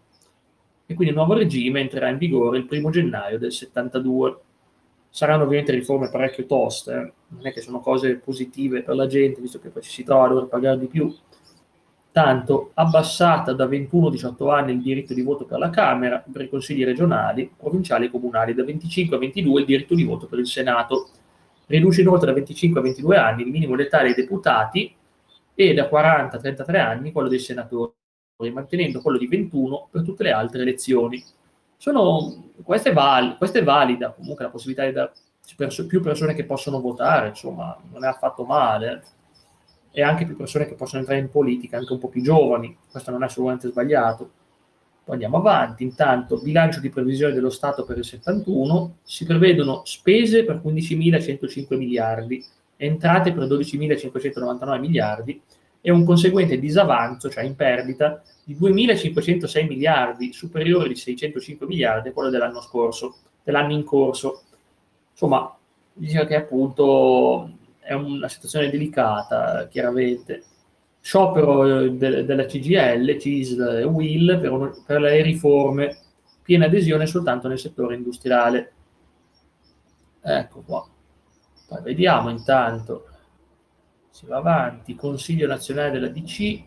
E 0.86 0.94
quindi 0.94 1.12
il 1.12 1.18
nuovo 1.18 1.34
regime 1.34 1.80
entrerà 1.80 2.08
in 2.08 2.16
vigore 2.16 2.58
il 2.58 2.66
1 2.68 2.90
gennaio 2.90 3.38
del 3.38 3.52
72. 3.52 4.38
Saranno 5.10 5.44
ovviamente 5.44 5.72
riforme 5.72 6.10
parecchio 6.10 6.46
toste, 6.46 6.92
eh? 6.92 7.12
non 7.28 7.46
è 7.46 7.52
che 7.52 7.60
sono 7.60 7.80
cose 7.80 8.16
positive 8.16 8.82
per 8.82 8.94
la 8.94 9.06
gente, 9.06 9.42
visto 9.42 9.60
che 9.60 9.68
poi 9.68 9.82
ci 9.82 9.90
si 9.90 10.02
trova 10.02 10.24
a 10.24 10.28
dover 10.28 10.46
pagare 10.46 10.78
di 10.78 10.86
più 10.86 11.14
tanto 12.18 12.72
abbassata 12.74 13.52
da 13.52 13.66
21 13.66 14.08
a 14.08 14.10
18 14.10 14.50
anni 14.50 14.72
il 14.72 14.82
diritto 14.82 15.14
di 15.14 15.22
voto 15.22 15.44
per 15.44 15.60
la 15.60 15.70
Camera, 15.70 16.24
per 16.32 16.42
i 16.42 16.48
consigli 16.48 16.84
regionali, 16.84 17.48
provinciali 17.56 18.06
e 18.06 18.10
comunali, 18.10 18.54
da 18.54 18.64
25 18.64 19.14
a 19.14 19.20
22 19.20 19.60
il 19.60 19.66
diritto 19.66 19.94
di 19.94 20.02
voto 20.02 20.26
per 20.26 20.40
il 20.40 20.48
Senato. 20.48 21.10
Riduce 21.66 22.00
inoltre 22.00 22.26
da 22.26 22.32
25 22.32 22.80
a 22.80 22.82
22 22.82 23.16
anni 23.16 23.42
il 23.42 23.50
minimo 23.50 23.76
letale 23.76 24.12
dei 24.12 24.24
deputati 24.24 24.92
e 25.54 25.74
da 25.74 25.86
40 25.86 26.36
a 26.36 26.40
33 26.40 26.78
anni 26.80 27.12
quello 27.12 27.28
dei 27.28 27.38
senatori, 27.38 27.92
mantenendo 28.52 29.00
quello 29.00 29.16
di 29.16 29.28
21 29.28 29.86
per 29.88 30.02
tutte 30.02 30.24
le 30.24 30.32
altre 30.32 30.62
elezioni. 30.62 31.22
Sono, 31.76 32.50
questa, 32.64 32.90
è 32.90 32.92
val, 32.92 33.36
questa 33.36 33.60
è 33.60 33.62
valida, 33.62 34.10
comunque 34.10 34.44
la 34.44 34.50
possibilità 34.50 34.84
di 34.84 34.92
dare 34.92 35.12
più 35.86 36.02
persone 36.02 36.34
che 36.34 36.44
possono 36.44 36.80
votare, 36.80 37.28
insomma, 37.28 37.78
non 37.92 38.02
è 38.02 38.08
affatto 38.08 38.44
male 38.44 39.02
e 39.90 40.02
anche 40.02 40.24
più 40.24 40.36
persone 40.36 40.66
che 40.66 40.74
possono 40.74 41.00
entrare 41.00 41.20
in 41.20 41.30
politica, 41.30 41.78
anche 41.78 41.92
un 41.92 41.98
po' 41.98 42.08
più 42.08 42.22
giovani, 42.22 42.76
questo 42.90 43.10
non 43.10 43.22
è 43.22 43.26
assolutamente 43.26 43.68
sbagliato. 43.68 44.30
Poi 45.04 45.14
andiamo 45.14 45.38
avanti, 45.38 45.84
intanto 45.84 46.38
bilancio 46.38 46.80
di 46.80 46.90
previsione 46.90 47.32
dello 47.32 47.50
Stato 47.50 47.84
per 47.84 47.96
il 47.96 48.04
71, 48.04 48.98
si 49.02 49.24
prevedono 49.24 49.82
spese 49.84 50.44
per 50.44 50.60
15.105 50.62 51.76
miliardi, 51.76 52.44
entrate 52.76 53.32
per 53.32 53.44
12.599 53.44 54.78
miliardi 54.78 55.40
e 55.80 55.90
un 55.90 56.04
conseguente 56.04 56.58
disavanzo, 56.58 57.30
cioè 57.30 57.44
in 57.44 57.56
perdita, 57.56 58.22
di 58.44 58.54
2.506 58.54 59.66
miliardi, 59.66 60.32
superiore 60.32 60.88
di 60.88 60.96
605 60.96 61.66
miliardi 61.66 62.08
a 62.08 62.12
quello 62.12 62.30
dell'anno 62.30 62.60
scorso, 62.60 63.16
dell'anno 63.42 63.72
in 63.72 63.84
corso. 63.84 64.42
Insomma, 65.12 65.56
dice 65.94 66.26
che 66.26 66.36
appunto 66.36 67.50
è 67.88 67.94
una 67.94 68.28
situazione 68.28 68.68
delicata, 68.68 69.66
chiaramente. 69.68 70.44
Sciopero 71.00 71.84
eh, 71.84 71.92
de- 71.92 72.24
della 72.26 72.44
CGL, 72.44 73.18
CISL 73.18 73.78
e 73.78 73.84
WIL 73.84 74.38
per, 74.38 74.52
un- 74.52 74.82
per 74.84 75.00
le 75.00 75.22
riforme, 75.22 75.96
piena 76.42 76.66
adesione 76.66 77.06
soltanto 77.06 77.48
nel 77.48 77.58
settore 77.58 77.94
industriale. 77.94 78.72
Ecco 80.20 80.60
qua. 80.66 80.86
Poi 81.66 81.82
vediamo 81.82 82.28
intanto, 82.28 83.06
si 84.10 84.26
va 84.26 84.36
avanti, 84.36 84.94
Consiglio 84.94 85.46
nazionale 85.46 85.90
della 85.90 86.08
DC, 86.08 86.62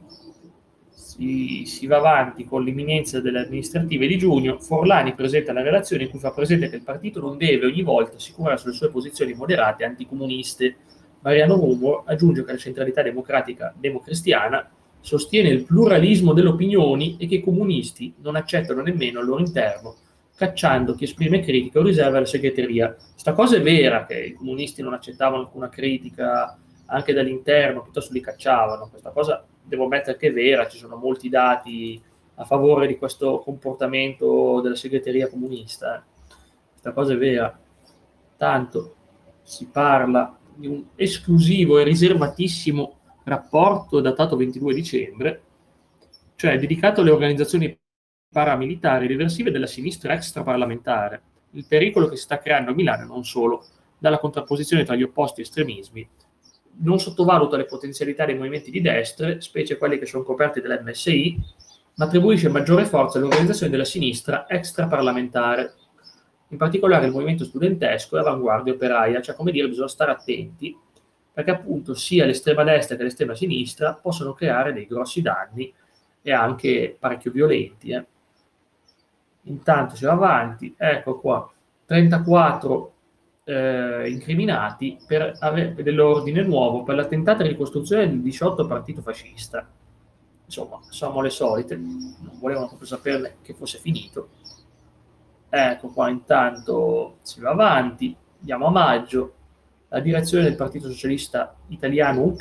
si, 0.90 1.66
si, 1.68 1.86
va 1.86 1.98
avanti 1.98 2.46
con 2.46 2.64
l'imminenza 2.64 3.22
delle 3.22 3.46
amministrative 3.46 4.08
di 4.08 4.18
giugno, 4.18 4.58
Forlani 4.58 5.14
presenta 5.14 5.54
la 5.54 5.62
relazione 5.62 6.04
in 6.04 6.10
cui 6.10 6.20
fa 6.20 6.32
presente 6.32 6.68
che 6.68 6.78
il 6.78 6.84
partito 6.84 7.20
non 7.20 7.38
deve 7.38 7.68
ogni 7.68 7.84
volta 7.84 8.16
assicurare 8.16 8.58
sulle 8.58 8.74
sue 8.74 8.90
posizioni 8.90 9.34
moderate 9.36 9.84
anticomuniste 9.84 10.78
Mariano 11.22 11.56
Rumo 11.56 12.04
aggiunge 12.06 12.44
che 12.44 12.52
la 12.52 12.58
centralità 12.58 13.02
democratica 13.02 13.74
democristiana 13.78 14.70
sostiene 15.00 15.50
il 15.50 15.66
pluralismo 15.66 16.34
delle 16.34 16.50
opinioni 16.50 17.18
e 17.20 17.28
che 17.28 17.36
i 17.36 17.44
comunisti 17.44 18.14
non 18.22 18.36
accettano 18.36 18.82
nemmeno 18.82 19.20
al 19.20 19.26
loro 19.26 19.42
interno, 19.42 19.96
cacciando 20.36 20.96
chi 20.96 21.04
esprime 21.04 21.42
critica 21.42 21.80
o 21.80 21.84
riserva 21.84 22.18
alla 22.18 22.26
segreteria. 22.26 22.96
Questa 22.96 23.34
cosa 23.34 23.58
è 23.58 23.62
vera, 23.62 24.06
che 24.06 24.20
i 24.20 24.34
comunisti 24.34 24.82
non 24.82 24.94
accettavano 24.94 25.44
alcuna 25.44 25.70
critica 25.70 26.58
anche 26.86 27.14
dall'interno, 27.14 27.82
piuttosto 27.82 28.14
li 28.14 28.22
cacciavano. 28.22 28.90
Questa 28.90 29.12
cosa 29.12 29.46
devo 29.64 29.86
ammettere 29.86 30.18
che 30.18 30.28
è 30.28 30.34
vera, 30.34 30.68
ci 30.68 30.78
sono 30.78 30.96
molti 30.96 31.30
dati 31.30 32.02
a 32.36 32.46
favore 32.46 32.88
di 32.88 32.98
questo 32.98 33.40
comportamento 33.40 34.62
della 34.62 34.76
segreteria 34.76 35.30
comunista. 35.30 35.98
Eh. 35.98 36.02
Questa 36.72 36.92
cosa 36.92 37.14
è 37.14 37.18
vera. 37.18 37.60
Tanto 38.38 38.96
si 39.44 39.68
parla 39.68 40.38
di 40.56 40.68
un 40.68 40.84
esclusivo 40.96 41.80
e 41.80 41.84
riservatissimo 41.84 42.98
rapporto 43.24 44.00
datato 44.00 44.36
22 44.36 44.74
dicembre, 44.74 45.42
cioè 46.36 46.58
dedicato 46.60 47.02
alle 47.02 47.12
organizzazioni 47.12 47.78
paramilitari 48.32 49.08
riversive 49.08 49.52
della 49.52 49.68
sinistra 49.68 50.14
extraparlamentare, 50.14 51.22
il 51.52 51.66
pericolo 51.68 52.08
che 52.08 52.16
si 52.16 52.24
sta 52.24 52.40
creando 52.40 52.72
a 52.72 52.74
Milano 52.74 53.06
non 53.06 53.24
solo 53.24 53.66
dalla 53.98 54.20
contrapposizione 54.20 54.84
tra 54.84 54.96
gli 54.96 55.04
opposti 55.04 55.42
estremismi. 55.42 56.08
Non 56.84 57.00
sottovaluta 57.00 57.58
le 57.58 57.66
potenzialità 57.66 58.26
dei 58.26 58.36
movimenti 58.36 58.72
di 58.72 58.82
destra, 58.82 59.40
specie 59.42 59.78
quelli 59.78 60.00
che 60.00 60.06
sono 60.06 60.24
coperti 60.24 60.62
dall'MSI, 60.62 61.40
ma 61.96 62.06
attribuisce 62.06 62.50
maggiore 62.50 62.86
forza 62.86 63.18
alle 63.18 63.28
organizzazioni 63.28 63.72
della 63.72 63.86
sinistra 63.86 64.50
extraparlamentare, 64.50 65.74
in 66.52 66.58
particolare 66.58 67.06
il 67.06 67.12
movimento 67.12 67.46
studentesco 67.46 68.18
e 68.18 68.20
avanguardia 68.20 68.74
operaia, 68.74 69.22
cioè 69.22 69.36
come 69.36 69.52
dire 69.52 69.68
bisogna 69.68 69.88
stare 69.88 70.12
attenti 70.12 70.78
perché 71.34 71.52
appunto 71.52 71.94
sia 71.94 72.26
l'estrema 72.26 72.64
destra 72.64 72.98
che 72.98 73.04
l'estrema 73.04 73.34
sinistra 73.34 73.94
possono 73.94 74.34
creare 74.34 74.74
dei 74.74 74.86
grossi 74.86 75.22
danni 75.22 75.74
e 76.22 76.32
anche 76.32 76.96
parecchio 77.00 77.32
violenti. 77.32 77.92
Eh. 77.92 78.06
Intanto 79.44 79.96
si 79.96 80.04
va 80.04 80.12
avanti, 80.12 80.76
ecco 80.78 81.20
qua, 81.20 81.50
34 81.86 82.94
eh, 83.46 84.10
incriminati 84.10 84.98
per 85.08 85.38
avere 85.40 85.82
dell'ordine 85.82 86.44
nuovo 86.44 86.84
per 86.84 86.96
la 86.96 87.06
tentata 87.06 87.44
ricostruzione 87.44 88.10
del 88.10 88.22
18 88.22 88.68
partito 88.68 89.02
fascista. 89.02 89.66
Insomma, 90.44 90.80
siamo 90.90 91.22
le 91.22 91.30
solite, 91.30 91.78
non 91.78 92.38
volevano 92.42 92.68
proprio 92.68 92.88
saperne 92.90 93.38
che 93.42 93.54
fosse 93.54 93.78
finito 93.78 94.32
Ecco 95.54 95.90
qua, 95.90 96.08
intanto 96.08 97.18
si 97.24 97.42
va 97.42 97.50
avanti, 97.50 98.16
andiamo 98.40 98.68
a 98.68 98.72
maggio. 98.72 99.34
La 99.90 100.00
direzione 100.00 100.46
del 100.46 100.56
Partito 100.56 100.90
Socialista 100.90 101.54
Italiano 101.68 102.22
UP 102.22 102.40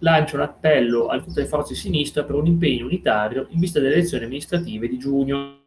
lancia 0.00 0.36
un 0.36 0.42
appello 0.42 1.06
a 1.06 1.18
tutte 1.20 1.40
le 1.40 1.46
forze 1.46 1.72
di 1.72 1.78
sinistra 1.78 2.22
per 2.22 2.34
un 2.34 2.44
impegno 2.44 2.84
unitario 2.84 3.46
in 3.48 3.58
vista 3.58 3.80
delle 3.80 3.94
elezioni 3.94 4.24
amministrative 4.24 4.88
di 4.88 4.98
giugno. 4.98 5.62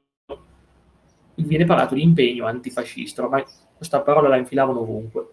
Viene 1.34 1.65
parlato 1.65 1.96
di 1.96 2.03
impegno 2.03 2.46
antifascista, 2.46 3.24
ormai 3.24 3.43
questa 3.75 4.01
parola 4.01 4.27
la 4.27 4.38
infilavano 4.38 4.81
ovunque. 4.81 5.29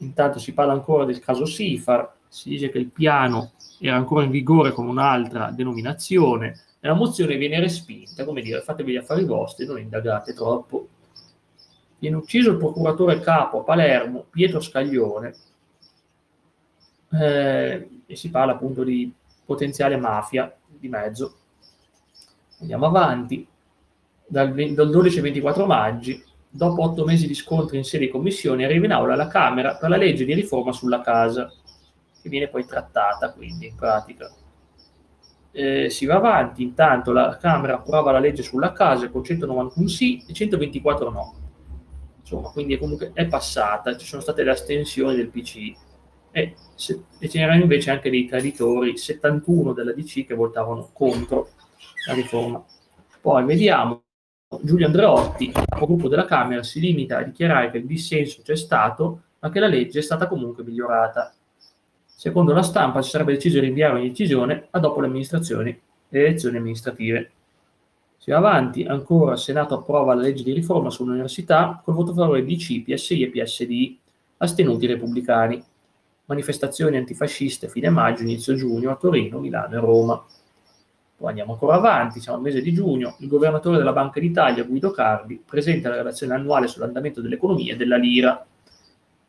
Intanto 0.00 0.38
si 0.38 0.52
parla 0.52 0.74
ancora 0.74 1.06
del 1.06 1.20
caso 1.20 1.46
Sifar, 1.46 2.16
si 2.28 2.50
dice 2.50 2.68
che 2.68 2.76
il 2.76 2.90
piano 2.90 3.52
era 3.80 3.96
ancora 3.96 4.24
in 4.24 4.30
vigore 4.30 4.72
con 4.72 4.86
un'altra 4.88 5.50
denominazione, 5.52 6.60
la 6.80 6.94
mozione 6.94 7.36
viene 7.36 7.58
respinta, 7.58 8.24
come 8.24 8.40
dire, 8.40 8.60
fatevi 8.60 8.92
gli 8.92 8.96
affari 8.96 9.24
vostri, 9.24 9.66
non 9.66 9.78
indagate 9.78 10.32
troppo. 10.32 10.88
Viene 11.98 12.16
ucciso 12.16 12.52
il 12.52 12.58
procuratore 12.58 13.20
capo 13.20 13.60
a 13.60 13.64
Palermo, 13.64 14.26
Pietro 14.30 14.60
Scaglione, 14.60 15.34
eh, 17.10 17.88
e 18.06 18.16
si 18.16 18.30
parla 18.30 18.52
appunto 18.52 18.84
di 18.84 19.12
potenziale 19.44 19.96
mafia 19.96 20.54
di 20.66 20.88
mezzo. 20.88 21.34
Andiamo 22.60 22.86
avanti. 22.86 23.46
Dal, 24.30 24.52
dal 24.52 24.90
12 24.90 25.16
al 25.16 25.22
24 25.22 25.66
maggio, 25.66 26.20
dopo 26.50 26.82
otto 26.82 27.04
mesi 27.04 27.26
di 27.26 27.34
scontri 27.34 27.78
in 27.78 27.84
sede 27.84 28.04
di 28.04 28.10
commissione, 28.10 28.64
arriva 28.64 28.84
in 28.84 28.92
aula 28.92 29.16
la 29.16 29.26
Camera 29.26 29.76
per 29.76 29.88
la 29.88 29.96
legge 29.96 30.24
di 30.26 30.34
riforma 30.34 30.70
sulla 30.70 31.00
casa, 31.00 31.50
che 32.20 32.28
viene 32.28 32.48
poi 32.48 32.66
trattata 32.66 33.32
quindi 33.32 33.68
in 33.68 33.74
pratica 33.74 34.30
eh, 35.50 35.90
si 35.90 36.06
va 36.06 36.16
avanti, 36.16 36.62
intanto 36.62 37.12
la 37.12 37.36
Camera 37.40 37.74
approva 37.74 38.12
la 38.12 38.18
legge 38.18 38.42
sulla 38.42 38.72
casa 38.72 39.08
con 39.08 39.24
191 39.24 39.88
sì 39.88 40.22
e 40.26 40.32
124 40.32 41.10
no. 41.10 41.34
Insomma, 42.20 42.50
quindi 42.50 42.74
è 42.74 42.78
comunque 42.78 43.10
è 43.14 43.26
passata, 43.26 43.96
ci 43.96 44.06
sono 44.06 44.20
state 44.20 44.42
le 44.42 44.50
astensioni 44.50 45.16
del 45.16 45.30
PC 45.30 45.74
e, 46.30 46.54
se, 46.74 47.04
e 47.18 47.28
c'erano 47.28 47.62
invece 47.62 47.90
anche 47.90 48.10
dei 48.10 48.26
traditori, 48.26 48.96
71 48.96 49.72
della 49.72 49.92
DC 49.92 50.26
che 50.26 50.34
votavano 50.34 50.90
contro 50.92 51.48
la 52.06 52.14
riforma. 52.14 52.62
Poi 53.20 53.44
vediamo, 53.44 54.02
Giulio 54.62 54.86
Andreotti, 54.86 55.50
capogruppo 55.50 56.08
della 56.08 56.24
Camera, 56.24 56.62
si 56.62 56.80
limita 56.80 57.18
a 57.18 57.22
dichiarare 57.22 57.70
che 57.70 57.78
il 57.78 57.86
dissenso 57.86 58.42
c'è 58.42 58.56
stato, 58.56 59.22
ma 59.40 59.50
che 59.50 59.60
la 59.60 59.66
legge 59.66 59.98
è 60.00 60.02
stata 60.02 60.28
comunque 60.28 60.62
migliorata. 60.64 61.34
Secondo 62.18 62.52
la 62.52 62.62
stampa 62.62 63.00
si 63.00 63.10
sarebbe 63.10 63.34
deciso 63.34 63.60
di 63.60 63.66
rinviare 63.66 63.94
ogni 63.94 64.08
decisione 64.08 64.66
a 64.70 64.80
dopo 64.80 65.00
le 65.00 65.06
amministrazioni, 65.06 65.80
le 66.08 66.18
elezioni 66.18 66.56
amministrative. 66.56 67.30
Si 68.16 68.32
va 68.32 68.38
avanti, 68.38 68.82
ancora 68.82 69.34
il 69.34 69.38
Senato 69.38 69.74
approva 69.74 70.14
la 70.14 70.22
legge 70.22 70.42
di 70.42 70.52
riforma 70.52 70.90
sull'università 70.90 71.80
col 71.84 71.94
voto 71.94 72.12
favorevole 72.12 72.44
di 72.44 72.56
C, 72.56 72.82
PSI 72.82 73.22
e 73.22 73.28
PSD, 73.28 73.96
astenuti 74.38 74.86
i 74.86 74.88
repubblicani. 74.88 75.62
Manifestazioni 76.24 76.96
antifasciste 76.96 77.68
fine 77.68 77.88
maggio, 77.88 78.22
inizio 78.22 78.56
giugno 78.56 78.90
a 78.90 78.96
Torino, 78.96 79.38
Milano 79.38 79.76
e 79.76 79.78
Roma. 79.78 80.20
Poi 81.16 81.28
andiamo 81.28 81.52
ancora 81.52 81.76
avanti, 81.76 82.18
siamo 82.18 82.38
al 82.38 82.42
mese 82.42 82.60
di 82.60 82.72
giugno, 82.72 83.14
il 83.20 83.28
governatore 83.28 83.76
della 83.76 83.92
Banca 83.92 84.18
d'Italia, 84.18 84.64
Guido 84.64 84.90
Carli, 84.90 85.40
presenta 85.46 85.88
la 85.88 85.94
relazione 85.94 86.34
annuale 86.34 86.66
sull'andamento 86.66 87.20
dell'economia 87.20 87.74
e 87.74 87.76
della 87.76 87.96
lira 87.96 88.44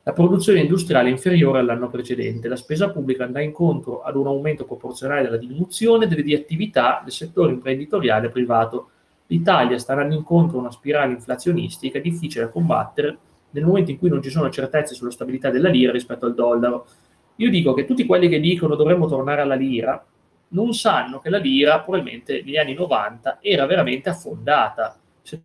la 0.10 0.16
produzione 0.16 0.62
industriale 0.62 1.10
è 1.10 1.12
inferiore 1.12 1.60
all'anno 1.60 1.88
precedente, 1.88 2.48
la 2.48 2.56
spesa 2.56 2.90
pubblica 2.90 3.26
andrà 3.26 3.42
incontro 3.42 4.02
ad 4.02 4.16
un 4.16 4.26
aumento 4.26 4.66
proporzionale 4.66 5.22
della 5.22 5.38
diminuzione 5.38 6.08
delle 6.08 6.36
attività 6.36 7.02
del 7.04 7.14
settore 7.14 7.52
imprenditoriale 7.52 8.30
privato. 8.30 8.90
L'Italia 9.28 9.78
sta 9.78 9.94
andando 9.94 10.16
incontro 10.16 10.58
a 10.58 10.62
una 10.62 10.72
spirale 10.72 11.14
inflazionistica 11.14 12.00
difficile 12.00 12.46
da 12.46 12.50
combattere 12.50 13.18
nel 13.52 13.66
momento 13.66 13.92
in 13.92 14.00
cui 14.00 14.10
non 14.10 14.24
ci 14.24 14.32
sono 14.32 14.50
certezze 14.50 14.96
sulla 14.96 15.12
stabilità 15.12 15.52
della 15.52 15.70
lira 15.70 15.92
rispetto 15.92 16.26
al 16.26 16.34
dollaro. 16.34 16.88
Io 17.36 17.52
dico 17.52 17.76
che 17.76 17.86
tutti 17.86 18.08
quelli 18.08 18.30
che 18.30 18.40
dicono 18.40 18.74
dovremmo 18.74 19.06
tornare 19.06 19.42
alla 19.42 19.54
lira 19.54 20.04
non 20.50 20.74
sanno 20.74 21.20
che 21.20 21.30
la 21.30 21.38
lira 21.38 21.82
probabilmente 21.82 22.42
negli 22.44 22.58
anni 22.58 22.74
90 22.74 23.38
era 23.42 23.68
veramente 23.68 24.10
affondata. 24.10 25.00
Se 25.22 25.40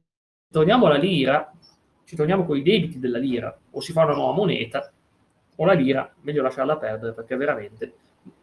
torniamo 0.50 0.86
alla 0.86 0.96
lira, 0.96 1.53
ci 2.14 2.20
torniamo 2.20 2.44
con 2.44 2.56
i 2.56 2.62
debiti 2.62 3.00
della 3.00 3.18
lira, 3.18 3.54
o 3.72 3.80
si 3.80 3.90
fa 3.90 4.04
una 4.04 4.14
nuova 4.14 4.34
moneta, 4.34 4.88
o 5.56 5.64
la 5.64 5.72
lira, 5.72 6.08
meglio 6.20 6.42
lasciarla 6.42 6.76
perdere 6.76 7.12
perché 7.12 7.36
veramente 7.36 7.92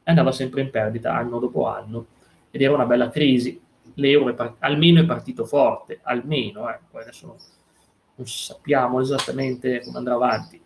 andava 0.03 0.33
sempre 0.33 0.61
in 0.61 0.69
perdita 0.69 1.13
anno 1.13 1.39
dopo 1.39 1.67
anno 1.67 2.05
ed 2.51 2.61
era 2.61 2.73
una 2.73 2.85
bella 2.85 3.09
crisi. 3.09 3.59
L'euro 3.95 4.29
è 4.29 4.33
part- 4.33 4.57
almeno 4.59 4.99
è 4.99 5.05
partito 5.05 5.45
forte, 5.45 5.99
almeno, 6.03 6.69
eh. 6.69 6.79
adesso 6.91 7.27
non, 7.27 7.35
non 8.15 8.27
sappiamo 8.27 8.99
esattamente 8.99 9.81
come 9.81 9.97
andrà 9.97 10.15
avanti. 10.15 10.61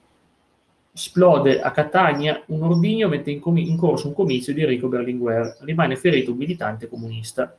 Esplode 0.91 1.61
a 1.61 1.71
Catania 1.71 2.41
un 2.47 2.63
ordigno 2.63 3.07
mentre 3.07 3.33
in, 3.33 3.39
com- 3.39 3.57
in 3.57 3.77
corso 3.77 4.07
un 4.07 4.13
comizio 4.13 4.53
di 4.53 4.61
Enrico 4.61 4.87
Berlinguer, 4.87 5.57
rimane 5.61 5.95
ferito 5.95 6.31
un 6.31 6.37
militante 6.37 6.87
comunista. 6.87 7.55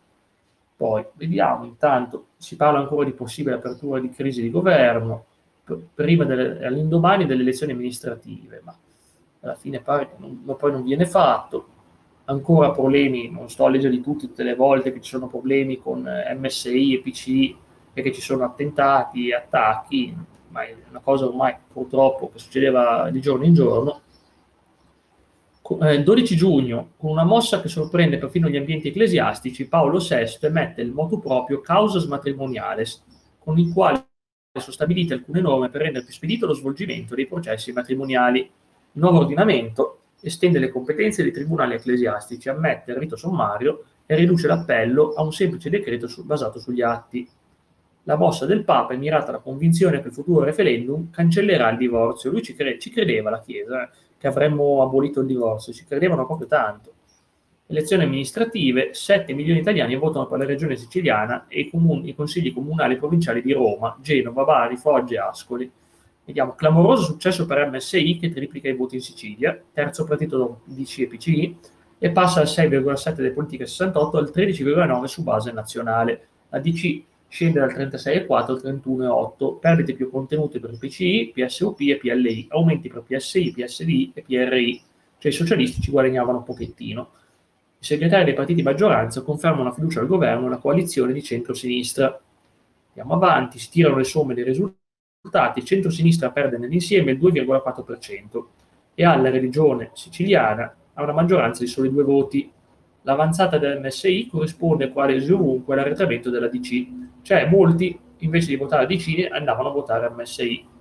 Poi 0.76 1.04
vediamo, 1.14 1.64
intanto 1.64 2.26
si 2.36 2.56
parla 2.56 2.80
ancora 2.80 3.04
di 3.04 3.12
possibile 3.12 3.56
apertura 3.56 4.00
di 4.00 4.10
crisi 4.10 4.42
di 4.42 4.50
governo, 4.50 5.24
delle, 5.66 6.64
all'indomani 6.64 7.26
delle 7.26 7.42
elezioni 7.42 7.72
amministrative, 7.72 8.60
ma 8.64 8.76
alla 9.40 9.54
fine 9.54 9.80
pare 9.80 10.08
che 10.08 10.14
non, 10.18 10.42
poi 10.58 10.72
non 10.72 10.82
viene 10.82 11.06
fatto. 11.06 11.68
Ancora 12.28 12.72
problemi, 12.72 13.30
non 13.30 13.48
sto 13.48 13.66
a 13.66 13.68
leggere 13.68 13.94
di 13.94 14.02
tutti 14.02 14.26
tutte 14.26 14.42
le 14.42 14.56
volte 14.56 14.92
che 14.92 15.00
ci 15.00 15.10
sono 15.10 15.28
problemi 15.28 15.78
con 15.78 16.06
eh, 16.06 16.34
MSI 16.34 16.94
e 16.94 17.00
PCI 17.00 17.56
e 17.92 18.02
che 18.02 18.12
ci 18.12 18.20
sono 18.20 18.44
attentati 18.44 19.28
e 19.28 19.34
attacchi, 19.34 20.16
ma 20.48 20.62
è 20.62 20.74
una 20.90 21.00
cosa 21.00 21.26
ormai 21.26 21.54
purtroppo 21.72 22.30
che 22.32 22.38
succedeva 22.38 23.08
di 23.10 23.20
giorno 23.20 23.44
in 23.44 23.54
giorno. 23.54 24.00
Eh, 25.82 25.94
il 25.94 26.02
12 26.02 26.36
giugno, 26.36 26.90
con 26.96 27.10
una 27.10 27.24
mossa 27.24 27.60
che 27.60 27.68
sorprende 27.68 28.18
perfino 28.18 28.48
gli 28.48 28.56
ambienti 28.56 28.88
ecclesiastici, 28.88 29.68
Paolo 29.68 29.98
VI 29.98 30.46
emette 30.46 30.82
il 30.82 30.90
motu 30.92 31.20
proprio 31.20 31.60
Causas 31.60 32.06
Matrimoniales, 32.06 33.04
con 33.38 33.56
il 33.58 33.72
quale 33.72 34.04
sono 34.60 34.72
stabilite 34.72 35.14
alcune 35.14 35.40
norme 35.40 35.68
per 35.68 35.82
rendere 35.82 36.04
più 36.04 36.12
spedito 36.12 36.46
lo 36.46 36.54
svolgimento 36.54 37.14
dei 37.14 37.26
processi 37.26 37.72
matrimoniali. 37.72 38.40
Il 38.40 39.00
nuovo 39.00 39.20
ordinamento 39.20 40.00
estende 40.20 40.58
le 40.58 40.70
competenze 40.70 41.22
dei 41.22 41.32
tribunali 41.32 41.74
ecclesiastici, 41.74 42.48
ammette 42.48 42.92
il 42.92 42.98
rito 42.98 43.16
sommario 43.16 43.84
e 44.06 44.14
riduce 44.14 44.46
l'appello 44.46 45.12
a 45.14 45.22
un 45.22 45.32
semplice 45.32 45.70
decreto 45.70 46.06
su, 46.06 46.24
basato 46.24 46.58
sugli 46.58 46.82
atti. 46.82 47.28
La 48.04 48.16
mossa 48.16 48.46
del 48.46 48.64
Papa 48.64 48.94
è 48.94 48.96
mirata 48.96 49.28
alla 49.28 49.38
convinzione 49.38 50.00
che 50.00 50.08
il 50.08 50.14
futuro 50.14 50.44
referendum 50.44 51.10
cancellerà 51.10 51.70
il 51.70 51.76
divorzio. 51.76 52.30
Lui 52.30 52.42
ci, 52.42 52.54
cre- 52.54 52.78
ci 52.78 52.90
credeva, 52.90 53.30
la 53.30 53.40
Chiesa, 53.40 53.84
eh, 53.84 53.90
che 54.16 54.26
avremmo 54.28 54.82
abolito 54.82 55.20
il 55.20 55.26
divorzio, 55.26 55.72
ci 55.72 55.84
credevano 55.84 56.24
proprio 56.24 56.46
tanto. 56.46 56.92
Elezioni 57.68 58.04
amministrative, 58.04 58.94
7 58.94 59.32
milioni 59.32 59.54
di 59.54 59.62
italiani 59.62 59.96
votano 59.96 60.28
per 60.28 60.38
la 60.38 60.44
regione 60.44 60.76
siciliana 60.76 61.46
e 61.48 61.62
i, 61.62 61.70
comuni, 61.70 62.10
i 62.10 62.14
consigli 62.14 62.52
comunali 62.52 62.94
e 62.94 62.96
provinciali 62.98 63.42
di 63.42 63.52
Roma, 63.52 63.96
Genova, 64.00 64.44
Bari, 64.44 64.76
Foggia 64.76 65.14
e 65.14 65.28
Ascoli. 65.28 65.70
Vediamo, 66.24 66.54
clamoroso 66.54 67.02
successo 67.02 67.44
per 67.44 67.68
MSI 67.68 68.18
che 68.20 68.32
triplica 68.32 68.68
i 68.68 68.74
voti 68.74 68.94
in 68.94 69.00
Sicilia, 69.00 69.60
terzo 69.72 70.04
partito 70.04 70.60
DC 70.64 70.98
e 71.00 71.06
PCI, 71.08 71.58
e 71.98 72.10
passa 72.10 72.42
dal 72.42 72.48
6,7 72.48 73.14
delle 73.14 73.32
politiche 73.32 73.66
68 73.66 74.16
al 74.16 74.32
13,9 74.32 75.04
su 75.04 75.24
base 75.24 75.50
nazionale. 75.50 76.28
La 76.50 76.60
DC 76.60 77.02
scende 77.26 77.58
dal 77.58 77.72
36,4 77.72 78.50
al 78.50 78.60
31,8, 78.62 79.58
perdite 79.58 79.94
più 79.94 80.08
contenute 80.08 80.60
per 80.60 80.78
PCI, 80.78 81.32
PSOP 81.34 81.80
e 81.80 81.96
PLI, 81.96 82.46
aumenti 82.50 82.88
per 82.88 83.02
PSI, 83.02 83.52
PSD 83.52 84.10
e 84.14 84.22
PRI, 84.22 84.82
cioè 85.18 85.32
i 85.32 85.34
socialisti 85.34 85.80
ci 85.80 85.90
guadagnavano 85.90 86.38
un 86.38 86.44
pochettino. 86.44 87.10
I 87.78 87.84
segretari 87.84 88.24
dei 88.24 88.34
partiti 88.34 88.56
di 88.56 88.62
maggioranza 88.62 89.22
confermano 89.22 89.64
la 89.64 89.72
fiducia 89.72 90.00
al 90.00 90.06
governo 90.06 90.44
e 90.44 90.46
alla 90.46 90.58
coalizione 90.58 91.12
di 91.12 91.22
centro-sinistra. 91.22 92.20
Andiamo 92.88 93.14
avanti, 93.14 93.58
si 93.58 93.70
tirano 93.70 93.96
le 93.96 94.04
somme 94.04 94.34
dei 94.34 94.44
risultati, 94.44 95.58
il 95.58 95.64
centro-sinistra 95.64 96.30
perde 96.30 96.58
nell'insieme 96.58 97.12
il 97.12 97.18
2,4% 97.18 98.44
e 98.94 99.04
alla 99.04 99.28
religione 99.28 99.90
siciliana 99.92 100.74
ha 100.94 101.02
una 101.02 101.12
maggioranza 101.12 101.62
di 101.62 101.68
soli 101.68 101.90
due 101.90 102.02
voti. 102.02 102.50
L'avanzata 103.02 103.58
dell'MSI 103.58 104.28
corrisponde 104.28 104.90
quasi 104.90 105.30
ovunque 105.30 105.74
all'arretramento 105.74 106.30
della 106.30 106.48
DC, 106.48 106.86
cioè 107.22 107.46
molti 107.46 107.96
invece 108.18 108.48
di 108.48 108.56
votare 108.56 108.86
DC 108.86 109.28
andavano 109.30 109.68
a 109.68 109.72
votare 109.72 110.10
MSI 110.10 110.74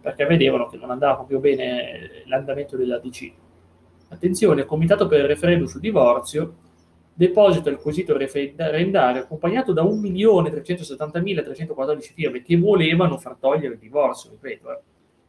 perché 0.00 0.24
vedevano 0.24 0.68
che 0.68 0.76
non 0.76 0.90
andava 0.90 1.16
proprio 1.16 1.40
bene 1.40 2.22
l'andamento 2.26 2.76
della 2.76 2.98
DC. 2.98 3.32
Attenzione, 4.08 4.62
il 4.62 4.66
Comitato 4.66 5.06
per 5.06 5.20
il 5.20 5.26
referendum 5.26 5.66
sul 5.66 5.80
divorzio 5.80 6.54
deposita 7.18 7.68
il 7.68 7.78
quesito 7.78 8.16
referendario 8.16 9.22
accompagnato 9.22 9.72
da 9.72 9.82
1.370.314 9.82 12.12
firme 12.14 12.42
che 12.42 12.56
volevano 12.56 13.18
far 13.18 13.34
togliere 13.40 13.74
il 13.74 13.80
divorzio, 13.80 14.30
ripeto. 14.30 14.70
Eh. 14.70 14.78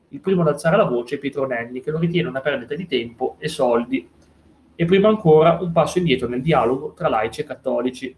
Il 0.10 0.20
primo 0.20 0.42
ad 0.42 0.50
alzare 0.50 0.78
la 0.78 0.86
voce 0.86 1.16
è 1.16 1.18
Pietro 1.18 1.48
Nenni, 1.48 1.82
che 1.82 1.90
lo 1.90 1.98
ritiene 1.98 2.30
una 2.30 2.42
perdita 2.42 2.76
di 2.76 2.86
tempo 2.86 3.38
e 3.40 3.48
soldi. 3.48 4.08
E 4.76 4.86
prima 4.86 5.08
ancora 5.08 5.58
un 5.60 5.72
passo 5.72 5.98
indietro 5.98 6.28
nel 6.28 6.44
dialogo 6.44 6.94
tra 6.94 7.10
laici 7.10 7.42
e 7.42 7.46
cattolici. 7.46 8.16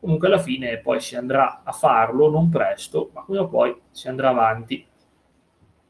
Comunque 0.00 0.26
alla 0.26 0.38
fine 0.38 0.78
poi 0.78 1.00
si 1.00 1.14
andrà 1.14 1.62
a 1.62 1.70
farlo, 1.70 2.28
non 2.28 2.48
presto, 2.48 3.10
ma 3.14 3.22
prima 3.22 3.42
o 3.42 3.48
poi 3.48 3.72
si 3.92 4.08
andrà 4.08 4.30
avanti. 4.30 4.84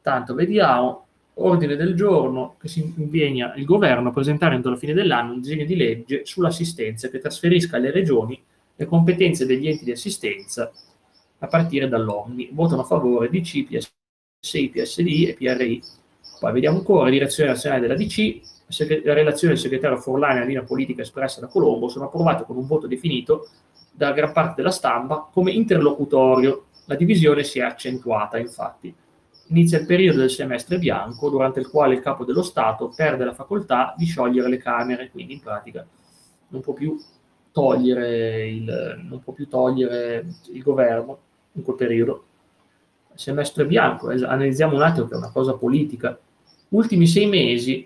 Tanto 0.01 0.35
vediamo 0.35 1.07
ordine 1.35 1.75
del 1.75 1.95
giorno 1.95 2.55
che 2.59 2.67
si 2.67 2.93
impegna 2.97 3.53
il 3.55 3.65
governo 3.65 4.09
a 4.09 4.11
presentare 4.11 4.55
entro 4.55 4.71
la 4.71 4.77
fine 4.77 4.93
dell'anno 4.93 5.33
un 5.33 5.41
disegno 5.41 5.65
di 5.65 5.75
legge 5.75 6.25
sull'assistenza 6.25 7.09
che 7.09 7.19
trasferisca 7.19 7.77
alle 7.77 7.91
regioni 7.91 8.41
le 8.75 8.85
competenze 8.85 9.45
degli 9.45 9.67
enti 9.67 9.85
di 9.85 9.91
assistenza 9.91 10.71
a 11.39 11.47
partire 11.47 11.87
dall'OMNI. 11.87 12.49
Votano 12.51 12.81
a 12.81 12.85
favore 12.85 13.29
DC, 13.29 13.65
PSI, 13.65 14.69
PSD 14.69 15.27
e 15.27 15.35
PRI. 15.37 15.81
Poi 16.39 16.51
vediamo 16.51 16.77
ancora 16.77 17.09
direzione 17.09 17.49
nazionale 17.49 17.81
della 17.81 17.95
DC, 17.95 18.39
la 19.03 19.13
relazione 19.13 19.53
del 19.53 19.61
segretario 19.61 19.97
Forlani 19.97 20.37
alla 20.37 20.45
linea 20.45 20.63
politica 20.63 21.01
espressa 21.01 21.41
da 21.41 21.47
Colombo 21.47 21.89
sono 21.89 22.05
approvate 22.05 22.45
con 22.45 22.57
un 22.57 22.65
voto 22.65 22.87
definito 22.87 23.49
da 23.91 24.13
gran 24.13 24.31
parte 24.31 24.55
della 24.57 24.71
stampa 24.71 25.29
come 25.31 25.51
interlocutorio. 25.51 26.65
La 26.85 26.95
divisione 26.95 27.43
si 27.43 27.59
è 27.59 27.63
accentuata, 27.63 28.37
infatti 28.37 28.93
inizia 29.51 29.79
il 29.79 29.85
periodo 29.85 30.19
del 30.19 30.29
semestre 30.29 30.79
bianco 30.79 31.29
durante 31.29 31.59
il 31.59 31.69
quale 31.69 31.93
il 31.93 32.01
capo 32.01 32.23
dello 32.25 32.41
Stato 32.41 32.91
perde 32.95 33.25
la 33.25 33.33
facoltà 33.33 33.93
di 33.97 34.05
sciogliere 34.05 34.49
le 34.49 34.57
Camere, 34.57 35.09
quindi 35.09 35.33
in 35.33 35.41
pratica 35.41 35.85
non 36.49 36.61
può 36.61 36.73
più 36.73 36.97
togliere 37.51 38.47
il, 38.49 39.21
più 39.33 39.47
togliere 39.47 40.25
il 40.51 40.61
governo 40.61 41.19
in 41.53 41.63
quel 41.63 41.75
periodo. 41.75 42.25
Semestre 43.13 43.65
bianco, 43.65 44.09
analizziamo 44.09 44.75
un 44.75 44.81
attimo 44.81 45.07
che 45.07 45.15
è 45.15 45.17
una 45.17 45.31
cosa 45.31 45.53
politica. 45.53 46.17
Ultimi 46.69 47.05
sei 47.05 47.27
mesi 47.27 47.85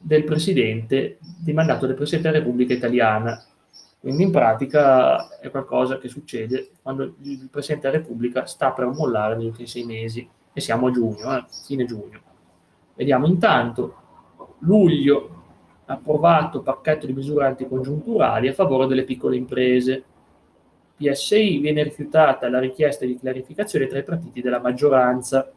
del 0.00 0.22
presidente, 0.24 1.18
di 1.38 1.52
mandato 1.52 1.86
del 1.86 1.96
Presidente 1.96 2.30
della 2.30 2.42
Repubblica 2.42 2.72
Italiana. 2.72 3.44
Quindi 3.98 4.22
in 4.22 4.30
pratica 4.30 5.38
è 5.40 5.50
qualcosa 5.50 5.98
che 5.98 6.08
succede 6.08 6.70
quando 6.80 7.16
il 7.22 7.48
Presidente 7.50 7.90
della 7.90 8.00
Repubblica 8.00 8.46
sta 8.46 8.70
per 8.70 8.86
mollare 8.86 9.36
negli 9.36 9.46
ultimi 9.46 9.66
sei 9.66 9.84
mesi 9.84 10.28
e 10.52 10.60
siamo 10.60 10.88
a 10.88 10.90
giugno, 10.90 11.36
eh, 11.36 11.44
fine 11.64 11.84
giugno. 11.84 12.20
Vediamo 12.94 13.26
intanto, 13.26 13.94
luglio 14.60 15.38
approvato 15.86 16.62
pacchetto 16.62 17.06
di 17.06 17.12
misure 17.12 17.46
anticongiunturali 17.46 18.48
a 18.48 18.52
favore 18.52 18.86
delle 18.86 19.04
piccole 19.04 19.36
imprese. 19.36 20.04
PSI 20.96 21.58
viene 21.58 21.82
rifiutata 21.82 22.48
la 22.48 22.60
richiesta 22.60 23.06
di 23.06 23.18
clarificazione 23.18 23.86
tra 23.86 23.98
i 23.98 24.04
partiti 24.04 24.40
della 24.40 24.60
maggioranza. 24.60 25.50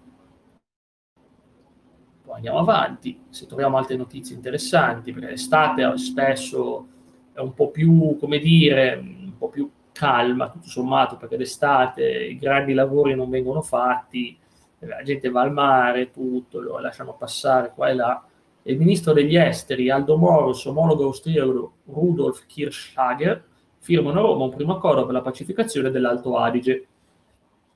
Poi 2.23 2.36
andiamo 2.36 2.60
avanti, 2.60 3.19
se 3.29 3.45
troviamo 3.45 3.77
altre 3.77 3.95
notizie 3.95 4.36
interessanti, 4.36 5.12
perché 5.12 5.29
l'estate 5.29 5.97
spesso 5.97 6.88
è 7.34 7.39
un 7.39 7.53
po' 7.53 7.69
più, 7.69 8.17
come 8.19 8.39
dire, 8.39 8.95
un 8.95 9.34
po' 9.38 9.49
più 9.49 9.69
calma, 9.91 10.49
tutto 10.49 10.67
sommato, 10.67 11.17
perché 11.17 11.38
d'estate 11.38 12.25
i 12.25 12.38
grandi 12.38 12.73
lavori 12.73 13.13
non 13.13 13.29
vengono 13.29 13.62
fatti, 13.62 14.38
la 14.86 15.04
gente 15.04 15.30
va 15.30 15.41
al 15.41 15.52
mare, 15.52 16.12
tutto, 16.12 16.60
lo 16.60 16.80
lasciano 16.80 17.13
passare 17.13 17.72
qua 17.74 17.89
e 17.89 17.93
là. 17.93 18.26
il 18.63 18.78
ministro 18.78 19.13
degli 19.13 19.36
esteri, 19.36 19.89
Aldo 19.89 20.17
Moro, 20.17 20.50
il 20.50 20.56
suo 20.56 20.72
omologo 20.72 21.06
austriaco 21.06 21.74
Rudolf 21.86 22.46
Kirchhager, 22.46 23.43
firmano 23.80 24.19
a 24.19 24.22
Roma 24.22 24.46
un 24.46 24.56
primo 24.56 24.76
accordo 24.76 25.06
per 25.06 25.13
la 25.13 25.22
pacificazione 25.22 25.91
dell'Alto 25.91 26.38
Adige. 26.38 26.88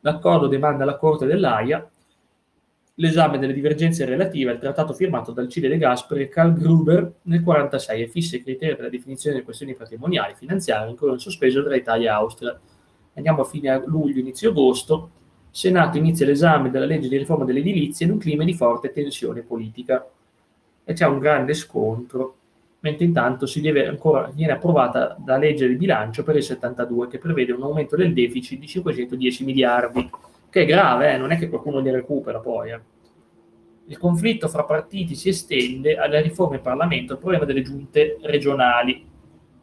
L'accordo 0.02 0.48
demanda 0.48 0.84
alla 0.84 0.98
Corte 0.98 1.26
dell'AIA 1.26 1.89
l'esame 3.00 3.38
delle 3.38 3.54
divergenze 3.54 4.06
relative 4.06 4.52
al 4.52 4.60
trattato 4.60 4.93
firmato 4.93 5.32
dal 5.32 5.50
Cile 5.50 5.67
De 5.67 5.78
Gasperi 5.78 6.24
e 6.24 6.30
Karl 6.30 6.54
Gruber 6.54 7.02
nel 7.24 7.41
1946 7.41 8.02
e 8.02 8.08
fissa 8.08 8.36
i 8.38 8.43
criteri 8.43 8.76
per 8.76 8.86
la 8.86 8.89
definizione 8.89 9.36
delle 9.36 9.46
questioni 9.46 9.76
patrimoniali 9.76 10.32
e 10.32 10.36
finanziarie 10.36 10.89
ancora 10.89 11.13
in 11.13 11.20
sospeso 11.20 11.63
tra 11.63 11.76
Italia 11.76 12.12
e 12.12 12.13
Austria. 12.13 12.60
Andiamo 13.13 13.41
a 13.41 13.46
fine 13.46 13.84
luglio, 13.86 14.20
inizio 14.20 14.50
agosto. 14.50 15.12
Senato 15.58 15.98
inizia 15.98 16.24
l'esame 16.28 16.70
della 16.70 16.86
legge 16.86 17.10
di 17.10 17.17
riforma 17.17 17.43
dell'edilizia 17.43 18.06
in 18.06 18.12
un 18.12 18.20
clima 18.20 18.43
di 18.43 18.54
forte 18.54 18.91
tensione 18.91 19.41
politica 19.41 20.08
e 20.84 20.93
c'è 20.93 21.08
un 21.08 21.17
grande 21.17 21.56
scontro, 21.56 22.36
mentre 22.82 23.06
intanto 23.06 23.48
ancora, 23.88 24.30
viene 24.32 24.52
approvata 24.52 25.17
la 25.26 25.38
legge 25.38 25.67
di 25.67 25.74
bilancio 25.74 26.22
per 26.22 26.36
il 26.36 26.43
72 26.43 27.08
che 27.08 27.17
prevede 27.17 27.54
un 27.54 27.63
aumento 27.63 27.96
del 27.96 28.13
deficit 28.13 28.60
di 28.60 28.67
510 28.67 29.43
miliardi, 29.46 30.08
che 30.48 30.62
è 30.62 30.65
grave, 30.67 31.15
eh? 31.15 31.17
non 31.17 31.32
è 31.32 31.39
che 31.39 31.50
qualcuno 31.50 31.80
li 31.80 31.89
recupera 31.89 32.38
poi. 32.38 32.70
Eh. 32.70 32.80
Il 33.86 33.98
conflitto 33.98 34.50
fra 34.50 34.63
partiti 34.63 35.15
si 35.15 35.30
estende 35.30 35.96
alle 35.96 36.22
riforme 36.22 36.58
in 36.58 36.62
Parlamento 36.62 37.13
al 37.13 37.20
problema 37.20 37.46
delle 37.46 37.63
giunte 37.63 38.20
regionali. 38.22 39.07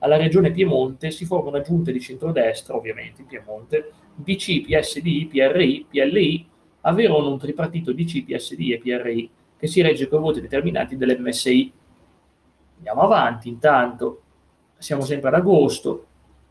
Alla 0.04 0.18
regione 0.18 0.50
Piemonte 0.50 1.10
si 1.10 1.24
forma 1.24 1.48
una 1.48 1.62
giunta 1.62 1.90
di 1.90 1.98
centrodestra, 1.98 2.76
ovviamente 2.76 3.22
in 3.22 3.26
Piemonte, 3.26 3.90
DC, 4.16 4.66
PSD, 4.66 5.28
PRI, 5.28 5.86
PLI, 5.88 6.46
avevano 6.82 7.30
un 7.30 7.38
tripartito 7.38 7.90
DC, 7.90 8.24
PSD 8.26 8.72
e 8.72 8.80
PRI 8.82 9.30
che 9.56 9.66
si 9.66 9.80
regge 9.80 10.06
con 10.06 10.20
voti 10.20 10.42
determinati 10.42 10.98
dell'MSI. 10.98 11.72
Andiamo 12.76 13.00
avanti, 13.00 13.48
intanto 13.48 14.20
siamo 14.76 15.04
sempre 15.04 15.30
ad 15.30 15.36
agosto, 15.36 16.06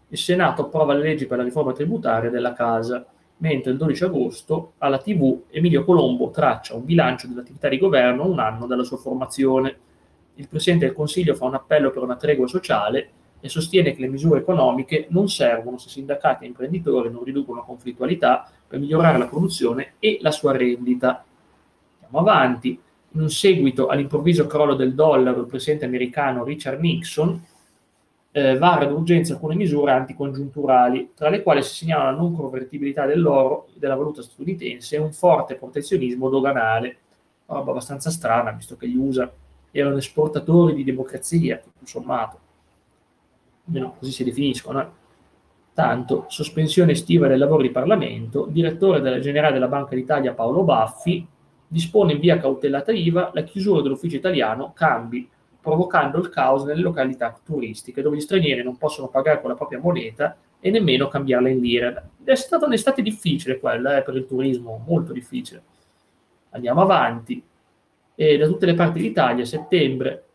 il 0.07 0.17
Senato 0.17 0.63
approva 0.63 0.95
le 0.95 1.03
leggi 1.03 1.27
per 1.27 1.37
la 1.37 1.43
riforma 1.43 1.73
tributaria 1.73 2.31
della 2.31 2.53
casa, 2.53 3.05
mentre 3.37 3.71
il 3.71 3.77
12 3.77 4.03
agosto 4.03 4.73
alla 4.79 4.97
TV 4.97 5.43
Emilio 5.51 5.85
Colombo 5.85 6.31
traccia 6.31 6.73
un 6.73 6.85
bilancio 6.85 7.27
dell'attività 7.27 7.69
di 7.69 7.77
governo 7.77 8.27
un 8.27 8.39
anno 8.39 8.65
dalla 8.65 8.83
sua 8.83 8.97
formazione. 8.97 9.77
Il 10.35 10.47
Presidente 10.47 10.87
del 10.87 10.95
Consiglio 10.95 11.35
fa 11.35 11.45
un 11.45 11.53
appello 11.53 11.91
per 11.91 12.01
una 12.01 12.15
tregua 12.15 12.47
sociale 12.47 13.11
e 13.45 13.49
sostiene 13.49 13.93
che 13.93 13.99
le 13.99 14.07
misure 14.07 14.39
economiche 14.39 15.07
non 15.09 15.27
servono 15.27 15.77
se 15.77 15.89
sindacati 15.89 16.45
e 16.45 16.47
imprenditori 16.47 17.11
non 17.11 17.25
riducono 17.25 17.57
la 17.57 17.65
conflittualità 17.65 18.49
per 18.65 18.79
migliorare 18.79 19.17
la 19.17 19.27
produzione 19.27 19.95
e 19.99 20.17
la 20.21 20.31
sua 20.31 20.55
rendita. 20.55 21.25
Andiamo 22.03 22.19
avanti. 22.19 22.79
In 23.15 23.19
un 23.19 23.29
seguito 23.29 23.87
all'improvviso 23.87 24.47
crollo 24.47 24.75
del 24.75 24.93
dollaro, 24.93 25.41
il 25.41 25.47
presidente 25.47 25.83
americano 25.83 26.45
Richard 26.45 26.79
Nixon 26.79 27.45
eh, 28.31 28.57
vara 28.57 28.85
d'urgenza 28.85 29.33
alcune 29.33 29.55
misure 29.55 29.91
anticongiunturali, 29.91 31.11
tra 31.13 31.27
le 31.27 31.43
quali 31.43 31.61
si 31.63 31.75
segnala 31.75 32.11
la 32.11 32.17
non 32.17 32.33
convertibilità 32.33 33.05
dell'oro 33.05 33.67
e 33.75 33.77
della 33.77 33.95
valuta 33.95 34.21
statunitense 34.21 34.95
e 34.95 34.99
un 34.99 35.11
forte 35.11 35.55
protezionismo 35.55 36.29
doganale. 36.29 36.97
Una 37.47 37.59
roba 37.59 37.71
abbastanza 37.71 38.09
strana, 38.09 38.51
visto 38.51 38.77
che 38.77 38.87
gli 38.87 38.95
USA 38.95 39.29
erano 39.69 39.97
esportatori 39.97 40.73
di 40.75 40.85
democrazia, 40.85 41.57
tutto 41.57 41.85
sommato. 41.85 42.42
Almeno 43.65 43.95
così 43.97 44.11
si 44.11 44.23
definiscono. 44.23 45.01
Tanto, 45.73 46.25
sospensione 46.27 46.91
estiva 46.91 47.27
del 47.27 47.39
lavoro 47.39 47.63
di 47.63 47.71
Parlamento, 47.71 48.45
direttore 48.49 49.01
della 49.01 49.19
generale 49.19 49.53
della 49.53 49.67
Banca 49.67 49.95
d'Italia 49.95 50.33
Paolo 50.33 50.63
Baffi 50.63 51.27
dispone 51.67 52.13
in 52.13 52.19
via 52.19 52.37
cautelata 52.37 52.91
IVA 52.91 53.31
la 53.33 53.41
chiusura 53.41 53.81
dell'ufficio 53.81 54.17
italiano 54.17 54.73
Cambi 54.75 55.27
provocando 55.59 56.19
il 56.19 56.29
caos 56.29 56.65
nelle 56.65 56.81
località 56.81 57.35
turistiche 57.43 58.01
dove 58.01 58.17
gli 58.17 58.21
stranieri 58.21 58.61
non 58.61 58.77
possono 58.77 59.07
pagare 59.07 59.39
con 59.39 59.49
la 59.49 59.55
propria 59.55 59.79
moneta 59.79 60.37
e 60.59 60.69
nemmeno 60.69 61.07
cambiarla 61.07 61.49
in 61.49 61.59
lire. 61.59 62.09
È 62.23 62.35
stata 62.35 62.65
un'estate 62.65 63.01
difficile 63.01 63.59
quella 63.59 63.97
eh, 63.97 64.03
per 64.03 64.15
il 64.15 64.25
turismo, 64.25 64.83
molto 64.85 65.13
difficile. 65.13 65.63
Andiamo 66.49 66.81
avanti. 66.81 67.43
E 68.15 68.37
da 68.37 68.45
tutte 68.45 68.65
le 68.65 68.73
parti 68.75 68.99
d'Italia, 68.99 69.43
a 69.43 69.47
settembre, 69.47 70.25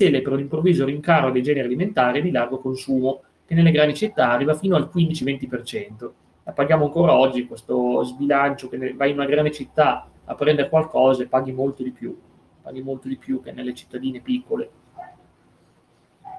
lamentele 0.00 0.22
per 0.22 0.38
improvviso 0.38 0.84
rincaro 0.84 1.30
dei 1.30 1.42
generi 1.42 1.66
alimentari 1.66 2.22
di 2.22 2.30
largo 2.30 2.58
consumo, 2.58 3.22
che 3.46 3.54
nelle 3.54 3.70
grandi 3.70 3.94
città 3.94 4.30
arriva 4.30 4.54
fino 4.54 4.76
al 4.76 4.90
15-20%. 4.92 6.10
La 6.44 6.52
paghiamo 6.52 6.84
ancora 6.86 7.14
oggi 7.14 7.46
questo 7.46 8.02
sbilancio 8.04 8.68
che 8.68 8.94
vai 8.94 9.10
in 9.10 9.16
una 9.16 9.26
grande 9.26 9.50
città 9.50 10.08
a 10.24 10.34
prendere 10.34 10.68
qualcosa 10.68 11.22
e 11.22 11.26
paghi 11.26 11.52
molto 11.52 11.82
di 11.82 11.90
più 11.90 12.16
paghi 12.62 12.82
molto 12.82 13.08
di 13.08 13.16
più 13.16 13.40
che 13.42 13.52
nelle 13.52 13.74
cittadine 13.74 14.20
piccole. 14.20 14.70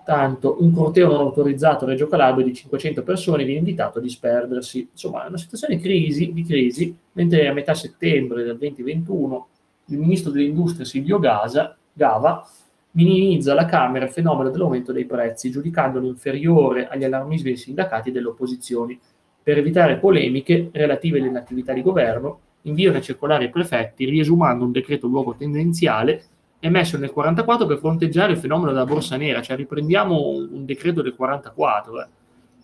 Tanto 0.06 0.58
un 0.60 0.72
corteo 0.72 1.10
non 1.10 1.20
autorizzato 1.20 1.86
a 1.86 1.90
Reggio 1.90 2.08
Calabria 2.08 2.46
di 2.46 2.54
500 2.54 3.04
persone 3.04 3.44
viene 3.44 3.60
invitato 3.60 4.00
a 4.00 4.02
disperdersi. 4.02 4.90
Insomma, 4.92 5.26
è 5.26 5.28
una 5.28 5.38
situazione 5.38 5.80
crisi, 5.80 6.32
di 6.32 6.44
crisi, 6.44 6.96
mentre 7.14 7.48
a 7.48 7.54
metà 7.54 7.74
settembre 7.74 8.44
del 8.44 8.58
2021 8.58 9.48
il 9.88 9.98
ministro 9.98 10.32
dell'industria 10.32 10.86
Silvio 10.86 11.20
Gasa, 11.20 11.76
Gava 11.94 12.48
minimizza 12.92 13.54
alla 13.54 13.66
Camera 13.66 14.06
il 14.06 14.12
fenomeno 14.12 14.50
dell'aumento 14.50 14.92
dei 14.92 15.06
prezzi, 15.06 15.50
giudicandolo 15.50 16.08
inferiore 16.08 16.88
agli 16.88 17.04
allarmismi 17.04 17.50
dei 17.50 17.58
sindacati 17.58 18.10
e 18.10 18.12
delle 18.12 18.28
opposizioni. 18.28 19.00
Per 19.44 19.58
evitare 19.58 19.98
polemiche 19.98 20.70
relative 20.72 21.20
alle 21.20 21.38
attività 21.38 21.74
di 21.74 21.82
governo, 21.82 22.40
invia 22.64 22.90
una 22.90 23.02
circolare 23.02 23.46
ai 23.46 23.50
prefetti 23.50 24.06
riesumando 24.06 24.66
un 24.66 24.72
decreto 24.72 25.08
luogo 25.08 25.36
tendenziale 25.36 26.24
emesso 26.60 26.98
nel 26.98 27.12
44 27.12 27.66
per 27.66 27.80
fronteggiare 27.80 28.34
il 28.34 28.38
fenomeno 28.38 28.72
della 28.72 28.86
borsa 28.86 29.18
nera, 29.18 29.42
cioè 29.42 29.56
riprendiamo 29.56 30.28
un 30.28 30.64
decreto 30.64 31.02
del 31.02 31.16
44, 31.16 32.02
eh. 32.02 32.08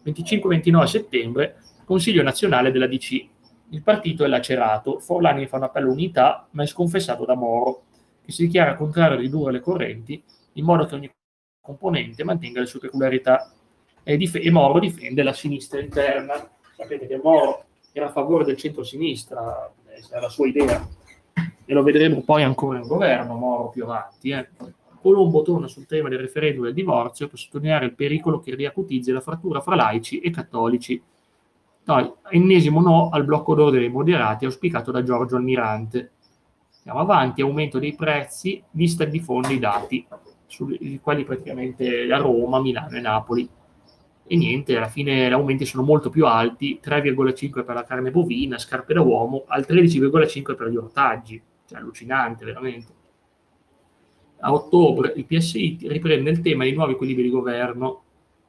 25-29 0.05 0.83
settembre, 0.85 1.55
Consiglio 1.83 2.21
nazionale 2.21 2.71
della 2.71 2.85
DC. 2.85 3.25
Il 3.69 3.81
partito 3.81 4.23
è 4.23 4.27
lacerato, 4.27 4.99
Forlani 4.99 5.47
fa 5.47 5.57
un 5.57 5.63
appello 5.63 5.91
unità, 5.91 6.47
ma 6.51 6.63
è 6.63 6.67
sconfessato 6.67 7.25
da 7.25 7.33
Moro, 7.33 7.83
che 8.27 8.33
si 8.33 8.45
dichiara 8.45 8.75
contrario 8.75 9.17
a 9.17 9.21
ridurre 9.21 9.53
le 9.53 9.61
correnti 9.61 10.21
in 10.53 10.65
modo 10.65 10.85
che 10.85 10.95
ogni 10.95 11.09
componente 11.61 12.25
mantenga 12.25 12.59
le 12.59 12.65
sue 12.65 12.81
peculiarità. 12.81 13.53
E, 14.03 14.17
dif- 14.17 14.43
e 14.43 14.51
Moro 14.51 14.79
difende 14.79 15.23
la 15.23 15.31
sinistra 15.31 15.79
interna. 15.79 16.33
Sapete 16.75 17.07
che 17.07 17.21
Moro 17.23 17.63
era 17.93 18.07
a 18.07 18.11
favore 18.11 18.43
del 18.43 18.57
centro-sinistra, 18.57 19.71
è 19.85 20.19
la 20.19 20.27
sua 20.27 20.45
idea, 20.45 20.85
e 21.65 21.73
lo 21.73 21.83
vedremo 21.83 22.21
poi 22.21 22.43
ancora 22.43 22.79
in 22.79 22.87
governo, 22.87 23.35
Moro 23.35 23.69
più 23.69 23.83
avanti. 23.83 24.31
Eh. 24.31 24.49
Colombo 24.99 25.41
torna 25.41 25.67
sul 25.67 25.85
tema 25.85 26.09
del 26.09 26.19
referendum 26.19 26.65
del 26.65 26.73
divorzio 26.73 27.29
per 27.29 27.39
sottolineare 27.39 27.85
il 27.85 27.95
pericolo 27.95 28.41
che 28.41 28.55
riacutizzi 28.55 29.11
la 29.13 29.21
frattura 29.21 29.61
fra 29.61 29.75
laici 29.75 30.19
e 30.19 30.31
cattolici. 30.31 31.01
No, 31.85 32.17
ennesimo 32.29 32.81
no 32.81 33.07
al 33.09 33.23
blocco 33.23 33.55
d'ordine 33.55 33.83
dei 33.83 33.89
moderati 33.89 34.43
auspicato 34.43 34.91
da 34.91 35.01
Giorgio 35.01 35.37
Almirante. 35.37 36.11
Andiamo 36.87 37.11
avanti, 37.11 37.41
aumento 37.41 37.79
dei 37.79 37.95
prezzi, 37.95 38.63
vista 38.71 39.03
di 39.03 39.19
fondo 39.19 39.49
i 39.49 39.59
dati, 39.59 40.07
sui 40.45 41.01
quali 41.03 41.25
praticamente 41.25 42.09
a 42.09 42.17
Roma, 42.17 42.61
Milano 42.61 42.95
e 42.95 43.01
Napoli 43.01 43.49
e 44.25 44.37
niente, 44.37 44.77
alla 44.77 44.87
fine 44.87 45.27
gli 45.27 45.33
aumenti 45.33 45.65
sono 45.65 45.83
molto 45.83 46.09
più 46.09 46.25
alti, 46.25 46.79
3,5 46.81 47.65
per 47.65 47.75
la 47.75 47.83
carne 47.83 48.09
bovina, 48.09 48.57
scarpe 48.57 48.93
da 48.93 49.01
uomo, 49.01 49.43
al 49.47 49.65
13,5 49.67 50.55
per 50.55 50.69
gli 50.69 50.77
ortaggi, 50.77 51.41
cioè 51.67 51.79
allucinante 51.79 52.45
veramente. 52.45 52.93
A 54.39 54.53
ottobre 54.53 55.11
il 55.17 55.25
PSI 55.25 55.79
riprende 55.81 56.29
il 56.29 56.39
tema 56.39 56.63
dei 56.63 56.71
nuovi 56.73 56.93
equilibri 56.93 57.23
di 57.23 57.29
governo, 57.29 58.03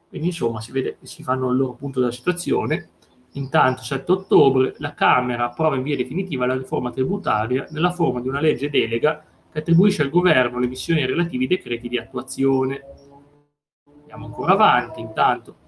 quindi 0.07 0.27
insomma 0.27 0.61
si 0.61 0.71
vede 0.71 0.95
che 0.97 1.07
si 1.07 1.23
fanno 1.23 1.51
il 1.51 1.57
loro 1.57 1.73
punto 1.73 1.99
della 1.99 2.13
situazione. 2.13 2.91
Intanto, 3.33 3.83
7 3.83 4.11
ottobre, 4.11 4.73
la 4.77 4.93
Camera 4.93 5.45
approva 5.45 5.75
in 5.75 5.83
via 5.83 5.95
definitiva 5.95 6.45
la 6.45 6.57
riforma 6.57 6.91
tributaria 6.91 7.67
nella 7.69 7.91
forma 7.91 8.21
di 8.21 8.27
una 8.27 8.39
legge 8.39 8.69
delega 8.69 9.23
che 9.51 9.59
attribuisce 9.59 10.01
al 10.01 10.09
governo 10.09 10.59
le 10.59 10.67
missioni 10.67 11.05
relative 11.05 11.43
ai 11.43 11.49
decreti 11.49 11.87
di 11.87 11.97
attuazione. 11.97 12.81
Andiamo 14.01 14.25
ancora 14.25 14.53
avanti, 14.53 14.99
intanto 14.99 15.67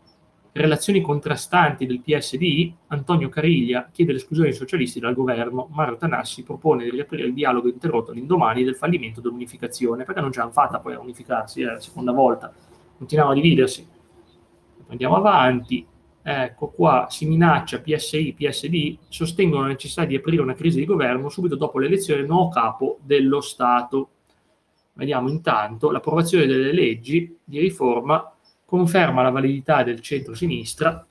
relazioni 0.54 1.02
contrastanti 1.02 1.86
del 1.86 2.02
PSD, 2.02 2.74
Antonio 2.88 3.30
Cariglia 3.30 3.90
chiede 3.92 4.12
l'esclusione 4.12 4.50
dei 4.50 4.58
socialisti 4.58 5.00
dal 5.00 5.14
governo, 5.14 5.70
Mario 5.72 5.96
Tanassi 5.96 6.44
propone 6.44 6.84
di 6.84 6.90
riaprire 6.90 7.28
il 7.28 7.34
dialogo 7.34 7.70
interrotto 7.70 8.12
all'indomani 8.12 8.64
del 8.64 8.76
fallimento 8.76 9.22
dell'unificazione, 9.22 10.04
perché 10.04 10.20
non 10.20 10.32
ce 10.32 10.40
l'hanno 10.40 10.52
fatta 10.52 10.80
poi 10.80 10.96
a 10.96 11.00
unificarsi, 11.00 11.62
è 11.62 11.66
la 11.66 11.80
seconda 11.80 12.12
volta, 12.12 12.52
continuano 12.98 13.32
a 13.32 13.36
dividersi. 13.36 13.88
Andiamo 14.88 15.16
avanti, 15.16 15.86
ecco 16.24 16.70
qua, 16.70 17.08
si 17.10 17.26
minaccia 17.26 17.82
PSI, 17.82 18.36
PSD, 18.38 18.98
sostengono 19.10 19.64
la 19.64 19.70
necessità 19.70 20.06
di 20.06 20.16
aprire 20.16 20.42
una 20.42 20.54
crisi 20.54 20.80
di 20.80 20.86
governo 20.86 21.30
subito 21.30 21.56
dopo 21.56 21.80
l'elezione 21.80 22.22
del 22.22 22.30
nuovo 22.30 22.50
capo 22.50 23.00
dello 23.02 23.42
Stato. 23.42 24.10
Vediamo 24.94 25.30
intanto 25.30 25.90
l'approvazione 25.90 26.46
delle 26.46 26.74
leggi 26.74 27.38
di 27.44 27.60
riforma 27.60 28.32
conferma 28.72 29.22
la 29.22 29.32
validità 29.32 29.84
del 29.84 30.00
centro-sinistra 30.00 31.06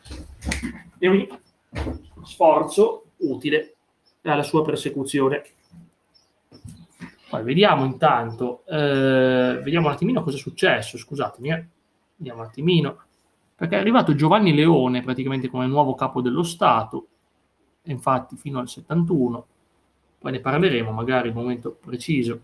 e 0.98 1.08
ogni 1.08 1.28
sforzo 2.22 3.04
utile 3.18 3.74
alla 4.22 4.42
sua 4.42 4.64
persecuzione. 4.64 5.42
Poi 7.28 7.42
vediamo 7.42 7.84
intanto, 7.84 8.64
eh, 8.66 9.60
vediamo 9.62 9.88
un 9.88 9.92
attimino 9.92 10.22
cosa 10.22 10.36
è 10.36 10.40
successo, 10.40 10.96
scusatemi, 10.96 11.50
eh. 11.50 11.66
vediamo 12.16 12.40
un 12.40 12.46
attimino, 12.46 13.02
perché 13.60 13.76
è 13.76 13.78
arrivato 13.78 14.14
Giovanni 14.14 14.54
Leone 14.54 15.02
praticamente 15.02 15.50
come 15.50 15.66
nuovo 15.66 15.94
capo 15.94 16.22
dello 16.22 16.42
Stato, 16.42 17.08
infatti 17.82 18.34
fino 18.36 18.58
al 18.58 18.70
71, 18.70 19.46
poi 20.18 20.32
ne 20.32 20.40
parleremo 20.40 20.90
magari 20.92 21.28
in 21.28 21.36
un 21.36 21.42
momento 21.42 21.76
preciso. 21.78 22.40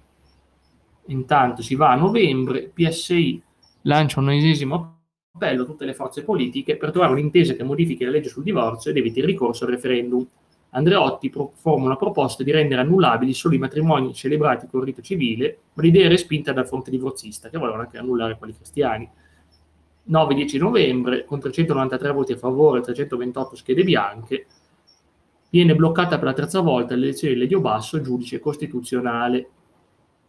Intanto 1.06 1.62
si 1.62 1.74
va 1.74 1.92
a 1.92 1.94
novembre, 1.96 2.70
PSI 2.70 3.42
lancia 3.84 4.20
un 4.20 4.28
esesimo 4.28 4.98
appello 5.32 5.62
a 5.62 5.64
tutte 5.64 5.86
le 5.86 5.94
forze 5.94 6.22
politiche 6.22 6.76
per 6.76 6.90
trovare 6.90 7.12
un'intesa 7.12 7.54
che 7.54 7.64
modifichi 7.64 8.04
la 8.04 8.10
legge 8.10 8.28
sul 8.28 8.42
divorzio 8.42 8.90
ed 8.90 8.98
eviti 8.98 9.20
il 9.20 9.24
ricorso 9.24 9.64
al 9.64 9.70
referendum. 9.70 10.28
Andreotti 10.68 11.30
pro- 11.30 11.52
formula 11.54 11.86
una 11.86 11.96
proposta 11.96 12.42
di 12.42 12.50
rendere 12.50 12.82
annullabili 12.82 13.32
solo 13.32 13.54
i 13.54 13.58
matrimoni 13.58 14.12
celebrati 14.12 14.66
con 14.66 14.82
rito 14.82 15.00
civile, 15.00 15.60
ma 15.72 15.82
l'idea 15.82 16.04
è 16.04 16.08
respinta 16.10 16.52
dal 16.52 16.66
fronte 16.66 16.90
divorzista, 16.90 17.48
che 17.48 17.56
volevano 17.56 17.84
anche 17.84 17.96
annullare 17.96 18.36
quelli 18.36 18.54
cristiani. 18.54 19.08
9-10 20.08 20.58
novembre, 20.58 21.24
con 21.24 21.40
393 21.40 22.12
voti 22.12 22.32
a 22.32 22.36
favore 22.36 22.80
e 22.80 22.82
328 22.82 23.56
schede 23.56 23.84
bianche, 23.84 24.46
viene 25.50 25.74
bloccata 25.74 26.16
per 26.16 26.26
la 26.26 26.32
terza 26.32 26.60
volta 26.60 26.94
l'elezione 26.94 27.34
di 27.34 27.40
Ledio 27.40 27.60
Basso, 27.60 28.00
giudice 28.00 28.38
costituzionale 28.38 29.50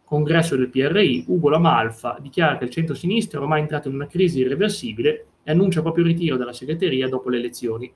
congresso 0.08 0.56
del 0.56 0.70
PRI, 0.70 1.24
Ugo 1.28 1.50
Lamalfa 1.50 2.16
dichiara 2.18 2.56
che 2.56 2.64
il 2.64 2.70
centro-sinistra 2.70 3.38
è 3.38 3.42
ormai 3.42 3.60
entrato 3.60 3.88
in 3.88 3.94
una 3.94 4.06
crisi 4.06 4.38
irreversibile 4.38 5.26
e 5.42 5.50
annuncia 5.50 5.82
proprio 5.82 6.04
il 6.04 6.12
ritiro 6.12 6.38
dalla 6.38 6.54
segreteria 6.54 7.08
dopo 7.08 7.28
le 7.28 7.36
elezioni. 7.36 7.92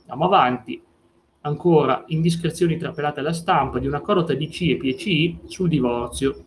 Andiamo 0.00 0.26
avanti. 0.26 0.82
Ancora 1.40 2.04
indiscrezioni 2.08 2.76
trapelate 2.76 3.20
alla 3.20 3.32
stampa 3.32 3.78
di 3.78 3.86
un 3.86 3.94
accordo 3.94 4.24
tra 4.24 4.34
DC 4.34 4.60
e 4.62 4.76
PCI 4.76 5.38
sul 5.46 5.70
divorzio. 5.70 6.44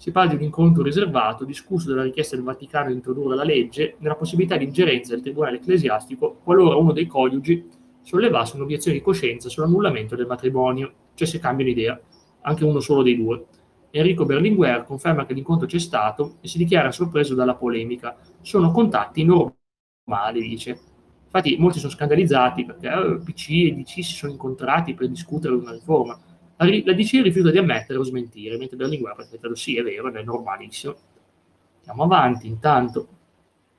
Si 0.00 0.12
parla 0.12 0.30
di 0.30 0.36
un 0.36 0.44
incontro 0.44 0.82
riservato, 0.82 1.44
discusso 1.44 1.90
della 1.90 2.04
richiesta 2.04 2.34
del 2.34 2.42
Vaticano 2.42 2.88
di 2.88 2.94
introdurre 2.94 3.36
la 3.36 3.44
legge 3.44 3.96
nella 3.98 4.14
possibilità 4.14 4.56
di 4.56 4.64
ingerenza 4.64 5.12
del 5.12 5.20
Tribunale 5.20 5.56
ecclesiastico 5.56 6.38
qualora 6.42 6.76
uno 6.76 6.92
dei 6.92 7.06
coniugi 7.06 7.68
sollevasse 8.00 8.56
un'obiezione 8.56 8.96
di 8.96 9.02
coscienza 9.02 9.50
sull'annullamento 9.50 10.16
del 10.16 10.24
matrimonio, 10.24 10.90
cioè 11.12 11.26
se 11.28 11.38
cambiano 11.38 11.70
idea, 11.70 12.00
anche 12.40 12.64
uno 12.64 12.80
solo 12.80 13.02
dei 13.02 13.14
due. 13.14 13.44
Enrico 13.90 14.24
Berlinguer 14.24 14.84
conferma 14.84 15.26
che 15.26 15.34
l'incontro 15.34 15.66
c'è 15.66 15.78
stato 15.78 16.36
e 16.40 16.48
si 16.48 16.56
dichiara 16.56 16.90
sorpreso 16.90 17.34
dalla 17.34 17.54
polemica. 17.54 18.16
Sono 18.40 18.70
contatti 18.70 19.22
normali, 19.22 20.40
dice. 20.40 20.80
Infatti 21.24 21.58
molti 21.58 21.78
sono 21.78 21.92
scandalizzati 21.92 22.64
perché 22.64 22.88
eh, 22.88 23.18
PC 23.22 23.50
e 23.50 23.74
DC 23.74 24.02
si 24.02 24.14
sono 24.14 24.32
incontrati 24.32 24.94
per 24.94 25.08
discutere 25.10 25.52
una 25.52 25.72
riforma. 25.72 26.18
La, 26.60 26.92
DC 26.92 27.22
rifiuta 27.22 27.50
di 27.50 27.58
ammettere 27.58 27.98
o 27.98 28.02
smentire, 28.02 28.58
mentre 28.58 28.76
Berlinguer 28.76 29.14
ha 29.18 29.54
sì, 29.54 29.76
è 29.76 29.82
vero, 29.82 30.12
è 30.12 30.22
normalissimo. 30.22 30.94
Andiamo 31.78 32.02
avanti, 32.02 32.46
intanto 32.46 33.08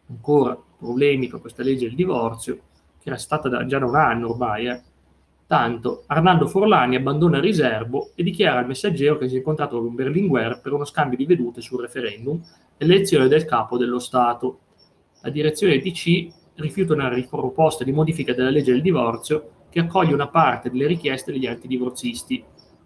ancora 0.10 0.58
problemi 0.78 1.28
con 1.28 1.42
questa 1.42 1.64
legge 1.64 1.86
del 1.86 1.96
divorzio, 1.96 2.56
che 3.02 3.10
era 3.10 3.18
stata 3.18 3.50
da, 3.50 3.66
già 3.66 3.78
da 3.80 3.86
un 3.86 3.96
anno 3.96 4.32
ormai, 4.32 4.68
eh 4.68 4.82
Tanto, 5.52 6.04
Arnaldo 6.08 6.48
Forlani 6.48 6.96
abbandona 6.96 7.36
il 7.36 7.44
riservo 7.44 8.12
e 8.16 8.24
dichiara 8.24 8.60
al 8.62 8.68
messaggero 8.68 9.18
che 9.18 9.28
si 9.28 9.36
è 9.36 9.40
incontrato 9.40 9.82
con 9.82 9.94
Berlinguer 9.94 10.62
per 10.62 10.72
uno 10.72 10.86
scambio 10.86 11.18
di 11.18 11.26
vedute 11.26 11.60
sul 11.60 11.82
referendum 11.82 12.42
e 12.78 12.86
l'elezione 12.86 13.28
del 13.28 13.44
capo 13.44 13.78
dello 13.78 14.00
Stato. 14.00 14.60
La 15.22 15.30
direzione 15.30 15.80
DC 15.80 16.28
rifiuta 16.56 16.94
una 16.94 17.10
riproposta 17.10 17.84
di 17.84 17.92
modifica 17.92 18.34
della 18.34 18.50
legge 18.50 18.72
del 18.72 18.82
divorzio 18.82 19.66
che 19.70 19.82
accoglie 19.82 20.14
una 20.14 20.30
parte 20.30 20.70
delle 20.70 20.88
richieste 20.88 21.34
degli 21.34 21.48
antidivorzisti. 21.48 22.42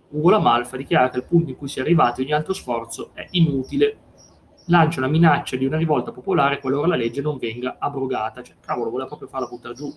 Ugo 0.10 0.30
Lamalfa 0.30 0.78
dichiara 0.78 1.10
che 1.10 1.18
al 1.18 1.26
punto 1.26 1.50
in 1.50 1.58
cui 1.58 1.68
si 1.68 1.80
è 1.80 1.82
arrivati 1.82 2.22
ogni 2.22 2.34
altro 2.34 2.54
sforzo 2.54 3.12
è 3.14 3.28
inutile. 3.32 3.98
Lancia 4.68 5.00
una 5.00 5.10
minaccia 5.10 5.56
di 5.56 5.66
una 5.66 5.78
rivolta 5.78 6.12
popolare 6.12 6.60
qualora 6.60 6.88
la 6.88 6.96
legge 6.96 7.22
non 7.22 7.38
venga 7.38 7.78
abrogata. 7.80 8.42
Cioè, 8.42 8.56
cavolo, 8.60 8.90
vuole 8.90 9.06
proprio 9.06 9.28
farla 9.28 9.48
buttare 9.48 9.74
giù. 9.74 9.94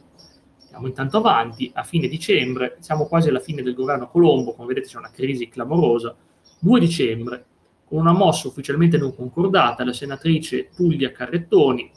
Andiamo 0.65 0.87
intanto 0.87 1.17
avanti, 1.17 1.71
a 1.75 1.83
fine 1.83 2.09
dicembre, 2.09 2.77
siamo 2.81 3.07
quasi 3.07 3.31
alla 3.31 3.41
fine 3.41 3.63
del 3.63 3.75
governo 3.75 4.09
Colombo, 4.09 4.55
come 4.55 4.69
vedete 4.69 4.89
c'è 4.89 4.99
una 4.99 5.11
crisi 5.11 5.49
clamorosa. 5.49 6.15
2 6.61 6.81
dicembre, 6.81 7.47
con 7.87 8.01
una 8.01 8.13
mossa 8.13 8.49
ufficialmente 8.49 8.99
non 8.99 9.15
concordata, 9.15 9.85
la 9.85 9.95
senatrice 9.95 10.69
Tullia 10.75 11.11
Carrettoni 11.13 11.91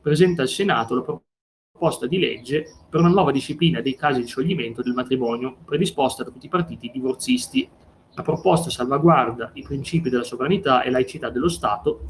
presenta 0.00 0.42
al 0.42 0.48
Senato 0.48 0.94
la 0.94 1.02
proposta 1.02 1.27
di 2.06 2.18
legge 2.18 2.64
per 2.88 3.00
una 3.00 3.08
nuova 3.08 3.30
disciplina 3.30 3.80
dei 3.80 3.94
casi 3.94 4.20
di 4.20 4.26
scioglimento 4.26 4.82
del 4.82 4.94
matrimonio 4.94 5.56
predisposta 5.64 6.24
da 6.24 6.30
tutti 6.30 6.46
i 6.46 6.50
partiti 6.50 6.90
divorzisti. 6.92 7.68
La 8.14 8.22
proposta 8.22 8.68
salvaguarda 8.68 9.52
i 9.54 9.62
principi 9.62 10.10
della 10.10 10.24
sovranità 10.24 10.82
e 10.82 10.90
laicità 10.90 11.30
dello 11.30 11.48
Stato 11.48 12.00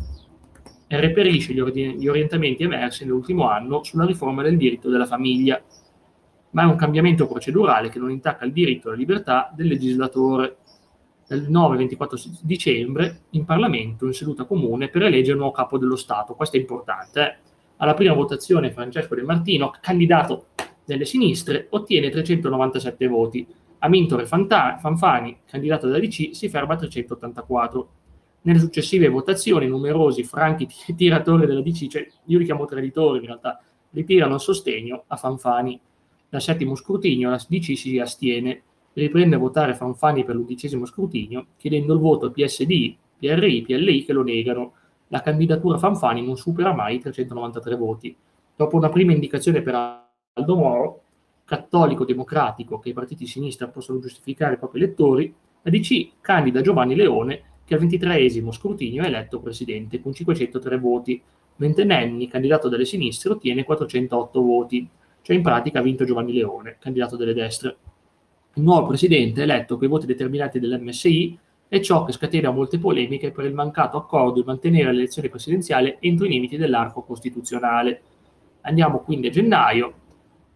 e 0.87 0.99
reperisce 1.01 1.53
gli, 1.53 1.61
ori- 1.61 1.99
gli 1.99 2.09
orientamenti 2.09 2.63
emersi 2.63 3.05
nell'ultimo 3.05 3.49
anno 3.49 3.83
sulla 3.83 4.07
riforma 4.07 4.43
del 4.43 4.57
diritto 4.57 4.89
della 4.89 5.05
famiglia 5.05 5.63
ma 6.51 6.63
è 6.63 6.67
un 6.67 6.77
cambiamento 6.77 7.27
procedurale 7.27 7.89
che 7.89 7.99
non 7.99 8.11
intacca 8.11 8.45
il 8.45 8.53
diritto 8.53 8.89
alla 8.89 8.97
libertà 8.97 9.53
del 9.55 9.67
legislatore. 9.67 10.57
Il 11.31 11.51
9-24 11.51 12.39
dicembre 12.41 13.25
in 13.31 13.45
Parlamento, 13.45 14.07
in 14.07 14.15
seduta 14.15 14.45
comune, 14.45 14.89
per 14.89 15.03
eleggere 15.03 15.35
un 15.35 15.41
nuovo 15.41 15.55
capo 15.55 15.77
dello 15.77 15.97
Stato. 15.97 16.35
Questo 16.35 16.57
è 16.57 16.61
importante. 16.61 17.21
Eh? 17.21 17.37
Alla 17.79 17.95
prima 17.95 18.13
votazione 18.13 18.71
Francesco 18.71 19.15
De 19.15 19.23
Martino, 19.23 19.73
candidato 19.81 20.47
delle 20.85 21.05
sinistre, 21.05 21.67
ottiene 21.71 22.11
397 22.11 23.07
voti. 23.09 23.47
Amintore 23.81 24.27
Fanta- 24.27 24.77
Fanfani, 24.79 25.41
candidato 25.47 25.87
della 25.87 25.99
DC, 25.99 26.31
si 26.33 26.49
ferma 26.49 26.75
a 26.75 26.77
384. 26.77 27.89
Nelle 28.43 28.59
successive 28.61 29.09
votazioni 29.09 29.67
numerosi 29.67 30.23
franchi 30.23 30.69
tiratori 30.97 31.47
della 31.47 31.61
DC, 31.61 31.87
cioè 31.89 32.07
io 32.27 32.39
li 32.39 32.45
chiamo 32.45 32.65
traditori 32.67 33.19
in 33.19 33.27
realtà, 33.27 33.61
ritirano 33.91 34.35
il 34.35 34.41
sostegno 34.41 35.05
a 35.07 35.17
Fanfani 35.17 35.81
dal 36.31 36.43
settimo 36.43 36.75
scrutinio 36.75 37.31
la 37.31 37.43
DC 37.49 37.77
si 37.77 37.99
astiene, 37.99 38.63
riprende 38.93 39.37
a 39.37 39.39
votare 39.39 39.75
Fanfani 39.75 40.25
per 40.25 40.35
l'undicesimo 40.35 40.85
scrutinio, 40.85 41.47
chiedendo 41.57 41.95
il 41.95 42.01
voto 42.01 42.27
a 42.27 42.31
PSD, 42.31 42.95
PRI, 43.19 43.63
PLI 43.63 44.05
che 44.05 44.13
lo 44.13 44.23
negano. 44.23 44.75
La 45.09 45.21
candidatura 45.21 45.79
Fanfani 45.79 46.25
non 46.25 46.37
supera 46.37 46.75
mai 46.75 46.97
i 46.97 47.01
393 47.01 47.77
voti. 47.77 48.17
Dopo 48.55 48.77
una 48.77 48.89
prima 48.89 49.13
indicazione 49.13 49.63
per 49.63 49.75
Aldo 49.75 50.57
Moro, 50.57 51.03
cattolico 51.45 52.05
democratico 52.05 52.79
che 52.79 52.91
i 52.91 52.93
partiti 52.93 53.25
di 53.25 53.31
sinistra 53.31 53.69
possono 53.69 54.01
giustificare 54.01 54.55
i 54.55 54.59
propri 54.59 54.83
elettori, 54.83 55.35
la 55.63 55.71
DC 55.71 56.21
candida 56.21 56.61
Giovanni 56.61 56.95
Leone 56.95 57.43
che 57.65 57.75
al 57.75 57.81
ventitreesimo 57.81 58.51
scrutinio 58.51 59.03
è 59.03 59.07
eletto 59.07 59.41
presidente 59.41 60.01
con 60.01 60.15
503 60.15 60.79
voti, 60.79 61.23
mentre 61.57 61.85
Nenni, 61.85 62.27
candidato 62.27 62.69
dalle 62.69 62.87
sinistre, 62.87 63.33
ottiene 63.33 63.65
408 63.65 64.43
voti. 64.43 64.89
Cioè 65.21 65.37
in 65.37 65.43
pratica 65.43 65.81
ha 65.81 65.83
vinto 65.83 66.05
Giovanni 66.05 66.33
Leone, 66.33 66.77
candidato 66.79 67.17
delle 67.17 67.35
destre. 67.35 67.77
Il 68.55 68.63
nuovo 68.63 68.87
presidente 68.87 69.43
eletto 69.43 69.77
con 69.77 69.87
i 69.87 69.91
voti 69.91 70.07
determinati 70.07 70.59
dell'MSI 70.59 71.39
è 71.69 71.81
ciò 71.81 72.05
che 72.05 72.13
scatena 72.13 72.51
molte 72.51 72.79
polemiche 72.79 73.31
per 73.31 73.45
il 73.45 73.53
mancato 73.53 73.99
accordo 73.99 74.41
di 74.41 74.47
mantenere 74.47 74.91
l'elezione 74.93 75.29
presidenziale 75.29 75.99
entro 76.01 76.25
i 76.25 76.31
limiti 76.31 76.57
dell'arco 76.57 77.03
costituzionale. 77.03 78.03
Andiamo 78.63 79.01
quindi 79.01 79.29
a 79.29 79.31
gennaio, 79.31 79.95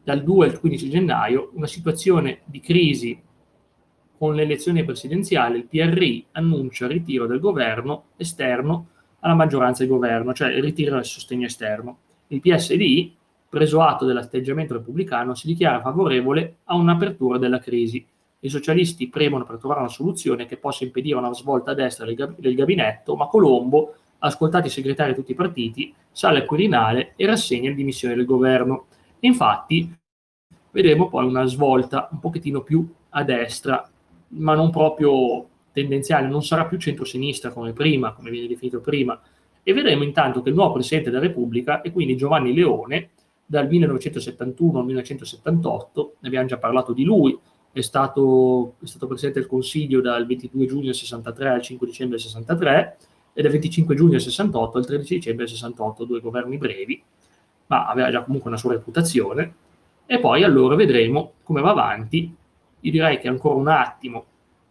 dal 0.03 0.23
2 0.23 0.49
al 0.49 0.59
15 0.59 0.91
gennaio, 0.91 1.51
una 1.55 1.67
situazione 1.67 2.41
di 2.45 2.61
crisi 2.61 3.21
con 4.17 4.35
l'elezione 4.35 4.85
presidenziale, 4.85 5.59
il 5.59 5.67
PRI 5.67 6.27
annuncia 6.33 6.87
il 6.87 6.93
ritiro 6.93 7.27
del 7.27 7.41
governo 7.41 8.05
esterno 8.17 8.89
alla 9.21 9.35
maggioranza 9.35 9.83
di 9.83 9.89
governo, 9.89 10.33
cioè 10.33 10.53
il 10.53 10.63
ritiro 10.63 10.95
del 10.95 11.05
sostegno 11.05 11.47
esterno. 11.47 11.99
Il 12.29 12.41
PSD 12.41 13.11
preso 13.53 13.83
atto 13.83 14.07
dell'atteggiamento 14.07 14.73
repubblicano, 14.73 15.35
si 15.35 15.47
dichiara 15.47 15.83
favorevole 15.83 16.59
a 16.65 16.75
un'apertura 16.75 17.37
della 17.37 17.59
crisi. 17.59 18.03
I 18.45 18.49
socialisti 18.49 19.09
premono 19.09 19.45
per 19.45 19.59
trovare 19.59 19.81
una 19.81 19.89
soluzione 19.89 20.47
che 20.47 20.57
possa 20.57 20.83
impedire 20.83 21.17
una 21.17 21.33
svolta 21.33 21.71
a 21.71 21.75
destra 21.75 22.05
del, 22.05 22.17
gab- 22.17 22.39
del 22.41 22.57
gabinetto, 22.57 23.15
ma 23.15 23.29
Colombo, 23.29 23.95
ascoltati 24.19 24.67
i 24.67 24.71
segretari 24.71 25.11
di 25.11 25.19
tutti 25.19 25.31
i 25.31 25.37
partiti, 25.37 25.95
sale 26.11 26.41
al 26.41 26.45
Quirinale 26.45 27.13
e 27.15 27.27
rassegna 27.27 27.69
le 27.69 27.77
dimissioni 27.77 28.17
del 28.17 28.25
governo. 28.25 28.87
E 29.21 29.29
infatti 29.29 29.97
vedremo 30.73 31.09
poi 31.09 31.25
una 31.25 31.45
svolta 31.45 32.09
un 32.11 32.19
pochettino 32.19 32.63
più 32.63 32.85
a 33.11 33.23
destra, 33.23 33.89
ma 34.29 34.55
non 34.55 34.71
proprio 34.71 35.47
tendenziale, 35.71 36.27
non 36.27 36.43
sarà 36.43 36.67
più 36.67 36.79
centro-sinistra 36.79 37.53
come 37.53 37.73
prima, 37.73 38.13
come 38.13 38.31
viene 38.31 38.49
definito 38.49 38.81
prima, 38.81 39.21
e 39.63 39.73
vedremo 39.73 40.03
intanto 40.03 40.43
che 40.43 40.49
il 40.49 40.57
nuovo 40.57 40.73
Presidente 40.73 41.11
della 41.11 41.23
Repubblica, 41.23 41.81
e 41.81 41.93
quindi 41.93 42.17
Giovanni 42.17 42.53
Leone, 42.53 43.11
dal 43.47 43.69
1971 43.69 44.79
al 44.81 44.85
1978, 44.87 46.15
ne 46.19 46.29
abbiamo 46.29 46.47
già 46.49 46.59
parlato 46.59 46.93
di 46.93 47.05
lui, 47.05 47.39
è 47.73 47.81
stato, 47.81 48.75
è 48.83 48.87
stato 48.87 49.07
presidente 49.07 49.41
del 49.41 49.49
Consiglio 49.49 50.01
dal 50.01 50.27
22 50.27 50.67
giugno 50.67 50.85
del 50.85 50.95
63 50.95 51.49
al 51.49 51.63
5 51.63 51.87
dicembre 51.87 52.17
del 52.17 52.27
63 52.27 52.97
e 53.33 53.43
dal 53.43 53.51
25 53.51 53.95
giugno 53.95 54.11
del 54.11 54.21
68 54.21 54.79
al 54.79 54.87
13 54.87 55.15
dicembre 55.15 55.45
del 55.45 55.55
68, 55.55 56.05
due 56.05 56.21
governi 56.21 56.59
brevi, 56.59 57.03
ma 57.67 57.87
aveva 57.87 58.11
già 58.11 58.23
comunque 58.23 58.51
una 58.51 58.59
sua 58.59 58.73
reputazione. 58.73 59.55
E 60.05 60.19
poi 60.19 60.43
allora 60.43 60.75
vedremo 60.75 61.33
come 61.43 61.63
va 61.63 61.71
avanti. 61.71 62.35
Io 62.81 62.91
direi 62.91 63.19
che 63.19 63.29
ancora 63.29 63.55
un 63.55 63.69
attimo 63.69 64.25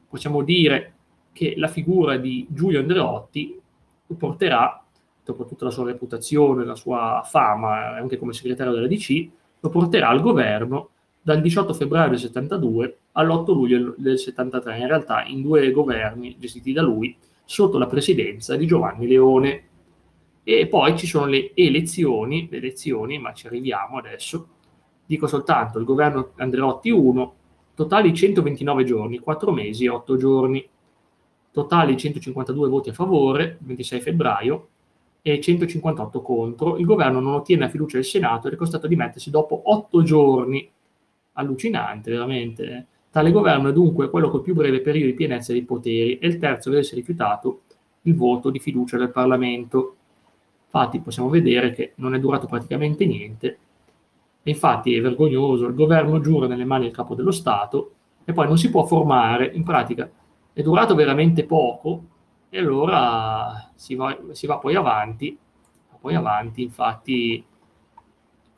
possiamo 0.07 0.43
dire 0.43 0.93
che 1.31 1.55
la 1.57 1.67
figura 1.67 2.17
di 2.17 2.45
Giulio 2.49 2.79
Andreotti 2.79 3.59
porterà 4.17 4.83
dopo 5.23 5.45
tutta 5.45 5.65
la 5.65 5.71
sua 5.71 5.85
reputazione, 5.85 6.65
la 6.65 6.75
sua 6.75 7.21
fama, 7.25 7.95
anche 7.95 8.17
come 8.17 8.33
segretario 8.33 8.73
della 8.73 8.87
DC, 8.87 9.29
lo 9.59 9.69
porterà 9.69 10.09
al 10.09 10.21
governo 10.21 10.89
dal 11.21 11.41
18 11.41 11.73
febbraio 11.73 12.09
del 12.09 12.19
72 12.19 12.97
all'8 13.13 13.53
luglio 13.53 13.93
del 13.97 14.17
73, 14.17 14.77
in 14.77 14.87
realtà 14.87 15.23
in 15.25 15.41
due 15.41 15.71
governi 15.71 16.35
gestiti 16.39 16.73
da 16.73 16.81
lui, 16.81 17.15
sotto 17.45 17.77
la 17.77 17.87
presidenza 17.87 18.55
di 18.55 18.65
Giovanni 18.65 19.07
Leone. 19.07 19.63
E 20.43 20.67
poi 20.67 20.97
ci 20.97 21.05
sono 21.05 21.27
le 21.27 21.51
elezioni, 21.53 22.47
le 22.49 22.57
elezioni, 22.57 23.19
ma 23.19 23.33
ci 23.33 23.47
arriviamo 23.47 23.97
adesso. 23.97 24.47
Dico 25.05 25.27
soltanto 25.27 25.77
il 25.77 25.85
governo 25.85 26.31
Andreotti 26.37 26.89
1, 26.89 27.33
totali 27.75 28.13
129 28.13 28.83
giorni, 28.83 29.19
4 29.19 29.51
mesi 29.51 29.85
e 29.85 29.89
8 29.89 30.17
giorni. 30.17 30.67
Totali 31.51 31.97
152 31.97 32.69
voti 32.69 32.89
a 32.89 32.93
favore, 32.93 33.57
26 33.59 33.99
febbraio, 33.99 34.67
e 35.21 35.39
158 35.39 36.21
contro. 36.21 36.77
Il 36.77 36.85
governo 36.85 37.19
non 37.19 37.33
ottiene 37.33 37.63
la 37.63 37.69
fiducia 37.69 37.97
del 37.97 38.05
Senato 38.05 38.47
ed 38.47 38.53
è 38.53 38.55
costretto 38.55 38.85
a 38.85 38.89
dimettersi 38.89 39.29
dopo 39.29 39.61
otto 39.65 40.01
giorni. 40.01 40.69
Allucinante, 41.33 42.11
veramente. 42.11 42.87
Tale 43.09 43.31
governo 43.31 43.69
è 43.69 43.73
dunque 43.73 44.09
quello 44.09 44.29
col 44.29 44.41
più 44.41 44.53
breve 44.53 44.81
periodo 44.81 45.07
di 45.07 45.13
pienezza 45.13 45.51
dei 45.51 45.63
poteri 45.63 46.17
e 46.17 46.27
il 46.27 46.37
terzo 46.39 46.69
deve 46.69 46.81
essere 46.81 47.01
rifiutato 47.01 47.61
il 48.03 48.15
voto 48.15 48.49
di 48.49 48.59
fiducia 48.59 48.97
del 48.97 49.11
Parlamento. 49.11 49.95
Infatti 50.65 50.99
possiamo 50.99 51.29
vedere 51.29 51.73
che 51.73 51.93
non 51.95 52.15
è 52.15 52.19
durato 52.19 52.47
praticamente 52.47 53.05
niente. 53.05 53.57
E 54.43 54.49
infatti 54.49 54.95
è 54.95 55.01
vergognoso, 55.01 55.67
il 55.67 55.75
governo 55.75 56.19
giura 56.19 56.47
nelle 56.47 56.65
mani 56.65 56.85
del 56.85 56.93
capo 56.93 57.13
dello 57.15 57.31
Stato 57.31 57.93
e 58.23 58.33
poi 58.33 58.47
non 58.47 58.57
si 58.57 58.69
può 58.69 58.85
formare, 58.85 59.51
in 59.53 59.63
pratica 59.63 60.09
è 60.53 60.61
durato 60.61 60.95
veramente 60.95 61.45
poco, 61.45 62.03
E 62.49 62.59
allora 62.59 63.71
si 63.75 63.95
va, 63.95 64.17
si 64.31 64.45
va 64.45 64.57
poi 64.57 64.75
avanti, 64.75 65.37
poi 66.01 66.15
avanti, 66.15 66.63
infatti, 66.63 67.41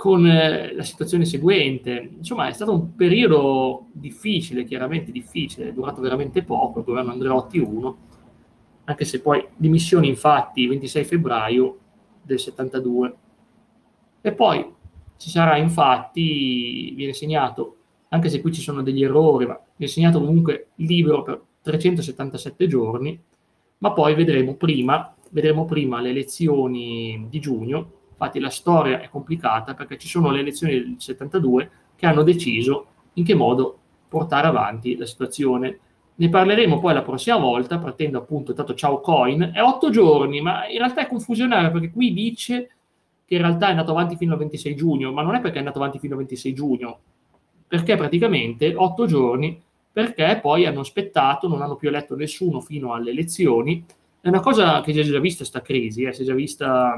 con 0.03 0.27
eh, 0.27 0.73
la 0.73 0.83
situazione 0.83 1.23
seguente. 1.23 2.11
Insomma, 2.17 2.49
è 2.49 2.51
stato 2.51 2.73
un 2.73 2.93
periodo 2.93 3.85
difficile, 3.93 4.65
chiaramente 4.65 5.13
difficile, 5.13 5.69
è 5.69 5.71
durato 5.71 6.01
veramente 6.01 6.43
poco, 6.43 6.79
il 6.79 6.85
governo 6.85 7.13
Andreotti 7.13 7.57
1, 7.59 7.97
anche 8.83 9.05
se 9.05 9.21
poi 9.21 9.47
dimissioni 9.55 10.09
infatti 10.09 10.63
il 10.63 10.67
26 10.67 11.05
febbraio 11.05 11.77
del 12.21 12.37
72. 12.37 13.15
E 14.19 14.33
poi 14.33 14.73
ci 15.15 15.29
sarà 15.29 15.55
infatti, 15.55 16.91
viene 16.95 17.13
segnato, 17.13 17.77
anche 18.09 18.27
se 18.27 18.41
qui 18.41 18.51
ci 18.51 18.59
sono 18.59 18.83
degli 18.83 19.05
errori, 19.05 19.45
ma 19.45 19.57
viene 19.77 19.93
segnato 19.93 20.19
comunque 20.19 20.71
libero 20.75 21.23
per 21.23 21.41
377 21.61 22.67
giorni, 22.67 23.17
ma 23.77 23.93
poi 23.93 24.15
vedremo 24.15 24.55
prima, 24.55 25.15
vedremo 25.29 25.63
prima 25.63 26.01
le 26.01 26.09
elezioni 26.09 27.25
di 27.29 27.39
giugno, 27.39 28.01
infatti 28.23 28.39
la 28.39 28.49
storia 28.49 29.01
è 29.01 29.09
complicata 29.09 29.73
perché 29.73 29.97
ci 29.97 30.07
sono 30.07 30.31
le 30.31 30.39
elezioni 30.39 30.73
del 30.73 30.95
72 30.97 31.69
che 31.95 32.05
hanno 32.05 32.23
deciso 32.23 32.87
in 33.13 33.25
che 33.25 33.35
modo 33.35 33.77
portare 34.07 34.47
avanti 34.47 34.95
la 34.95 35.05
situazione. 35.05 35.79
Ne 36.15 36.29
parleremo 36.29 36.79
poi 36.79 36.93
la 36.93 37.01
prossima 37.01 37.37
volta, 37.37 37.79
partendo 37.79 38.19
appunto, 38.19 38.53
tanto 38.53 38.75
ciao 38.75 38.99
coin, 38.99 39.51
è 39.53 39.61
otto 39.61 39.89
giorni, 39.89 40.41
ma 40.41 40.67
in 40.67 40.77
realtà 40.77 41.01
è 41.01 41.07
confusionario 41.07 41.71
perché 41.71 41.91
qui 41.91 42.13
dice 42.13 42.69
che 43.25 43.35
in 43.35 43.41
realtà 43.41 43.67
è 43.67 43.71
andato 43.71 43.91
avanti 43.91 44.15
fino 44.15 44.33
al 44.33 44.39
26 44.39 44.75
giugno, 44.75 45.11
ma 45.11 45.21
non 45.21 45.35
è 45.35 45.41
perché 45.41 45.55
è 45.55 45.59
andato 45.59 45.79
avanti 45.79 45.99
fino 45.99 46.13
al 46.13 46.19
26 46.19 46.53
giugno, 46.53 46.99
perché 47.67 47.95
praticamente 47.95 48.73
otto 48.75 49.05
giorni, 49.05 49.59
perché 49.91 50.39
poi 50.41 50.65
hanno 50.65 50.81
aspettato, 50.81 51.47
non 51.47 51.61
hanno 51.61 51.75
più 51.75 51.89
eletto 51.89 52.15
nessuno 52.15 52.59
fino 52.59 52.93
alle 52.93 53.11
elezioni. 53.11 53.83
È 54.21 54.27
una 54.27 54.39
cosa 54.39 54.81
che 54.81 54.93
si 54.93 54.99
è 54.99 55.03
già 55.03 55.19
vista 55.19 55.39
questa 55.39 55.61
crisi, 55.61 56.03
eh, 56.03 56.13
si 56.13 56.21
è 56.21 56.25
già 56.25 56.33
vista 56.33 56.93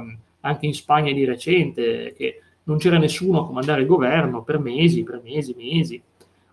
anche 0.46 0.66
in 0.68 0.74
Spagna 0.74 1.12
di 1.12 1.26
recente, 1.26 2.14
che 2.16 2.42
non 2.64 2.78
c'era 2.78 2.98
nessuno 2.98 3.42
a 3.42 3.46
comandare 3.46 3.82
il 3.82 3.88
governo 3.88 4.44
per 4.44 4.60
mesi, 4.60 5.04
per 5.04 5.22
mesi, 5.24 5.56
mesi, 5.58 6.02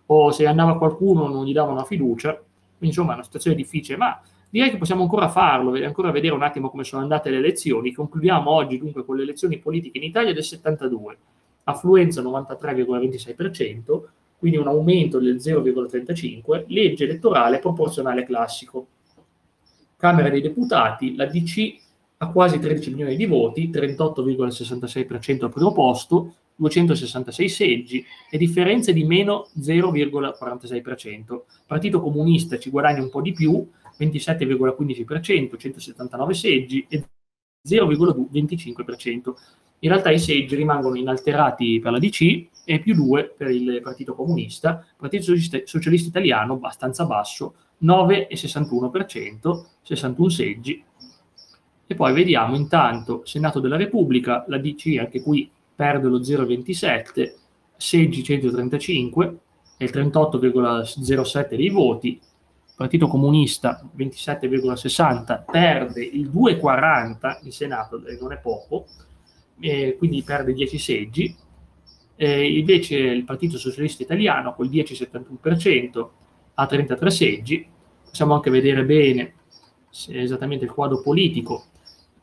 o 0.07 0.31
se 0.31 0.45
andava 0.45 0.77
qualcuno 0.77 1.27
non 1.27 1.45
gli 1.45 1.53
davano 1.53 1.77
la 1.77 1.85
fiducia, 1.85 2.31
quindi 2.33 2.87
insomma 2.87 3.11
è 3.11 3.15
una 3.15 3.23
situazione 3.23 3.55
difficile, 3.55 3.97
ma 3.97 4.19
direi 4.49 4.71
che 4.71 4.77
possiamo 4.77 5.03
ancora 5.03 5.29
farlo, 5.29 5.73
ancora 5.85 6.11
vedere 6.11 6.33
un 6.33 6.43
attimo 6.43 6.69
come 6.69 6.83
sono 6.83 7.03
andate 7.03 7.29
le 7.29 7.37
elezioni. 7.37 7.93
Concludiamo 7.93 8.49
oggi 8.49 8.77
dunque 8.77 9.05
con 9.05 9.15
le 9.15 9.23
elezioni 9.23 9.59
politiche 9.59 9.99
in 9.99 10.03
Italia 10.03 10.33
del 10.33 10.43
72, 10.43 11.17
affluenza 11.65 12.21
93,26%, 12.21 14.01
quindi 14.37 14.57
un 14.57 14.67
aumento 14.67 15.19
del 15.19 15.35
0,35%, 15.35 16.65
legge 16.67 17.05
elettorale 17.05 17.59
proporzionale 17.59 18.25
classico. 18.25 18.87
Camera 19.95 20.29
dei 20.29 20.41
Deputati, 20.41 21.15
la 21.15 21.25
DC 21.25 21.82
ha 22.23 22.31
quasi 22.31 22.59
13 22.59 22.91
milioni 22.91 23.15
di 23.15 23.25
voti, 23.25 23.69
38,66% 23.69 25.43
al 25.43 25.51
primo 25.51 25.73
posto, 25.73 26.35
266 26.55 27.49
seggi 27.49 28.05
e 28.29 28.37
differenze 28.37 28.93
di 28.93 29.03
meno 29.03 29.49
0,46%. 29.59 31.41
Partito 31.65 31.99
Comunista 32.01 32.57
ci 32.57 32.69
guadagna 32.69 33.01
un 33.01 33.09
po' 33.09 33.21
di 33.21 33.33
più, 33.33 33.67
27,15%, 33.99 35.57
179 35.57 36.33
seggi 36.33 36.85
e 36.87 37.03
0,25%. 37.67 39.33
In 39.79 39.89
realtà 39.89 40.11
i 40.11 40.19
seggi 40.19 40.55
rimangono 40.55 40.95
inalterati 40.95 41.79
per 41.81 41.91
la 41.91 41.99
DC 41.99 42.47
e 42.63 42.79
più 42.79 42.95
2 42.95 43.33
per 43.37 43.49
il 43.49 43.81
Partito 43.81 44.15
Comunista, 44.15 44.85
Partito 44.95 45.35
Socialista 45.65 46.07
Italiano 46.07 46.53
abbastanza 46.53 47.05
basso, 47.05 47.55
9,61%, 47.83 49.65
61 49.81 50.29
seggi. 50.29 50.83
E 51.93 51.95
poi 51.95 52.11
vediamo 52.11 52.55
intanto 52.55 53.21
Senato 53.23 53.59
della 53.59 53.77
Repubblica, 53.77 54.45
la 54.47 54.57
DC 54.57 54.97
anche 54.97 55.21
qui 55.21 55.47
perde 55.75 56.07
lo 56.07 56.17
0,27, 56.17 57.35
seggi 57.77 58.23
135 58.23 59.37
e 59.77 59.85
il 59.85 59.91
38,07 59.93 61.55
dei 61.55 61.69
voti, 61.69 62.19
Partito 62.75 63.05
Comunista 63.05 63.87
27,60 63.95 65.43
perde 65.45 66.03
il 66.03 66.31
2,40 66.31 67.41
in 67.43 67.51
Senato, 67.51 68.03
e 68.07 68.17
non 68.19 68.31
è 68.31 68.39
poco, 68.39 68.87
eh, 69.59 69.95
quindi 69.95 70.23
perde 70.23 70.51
10 70.51 70.77
seggi, 70.79 71.35
eh, 72.15 72.57
invece 72.57 72.97
il 72.97 73.23
Partito 73.23 73.59
Socialista 73.59 74.01
Italiano 74.01 74.55
col 74.55 74.67
10,71% 74.67 76.09
ha 76.55 76.65
33 76.65 77.11
seggi, 77.11 77.67
possiamo 78.03 78.33
anche 78.33 78.49
vedere 78.49 78.83
bene 78.83 79.33
esattamente 80.07 80.65
il 80.65 80.71
quadro 80.71 80.99
politico, 80.99 81.65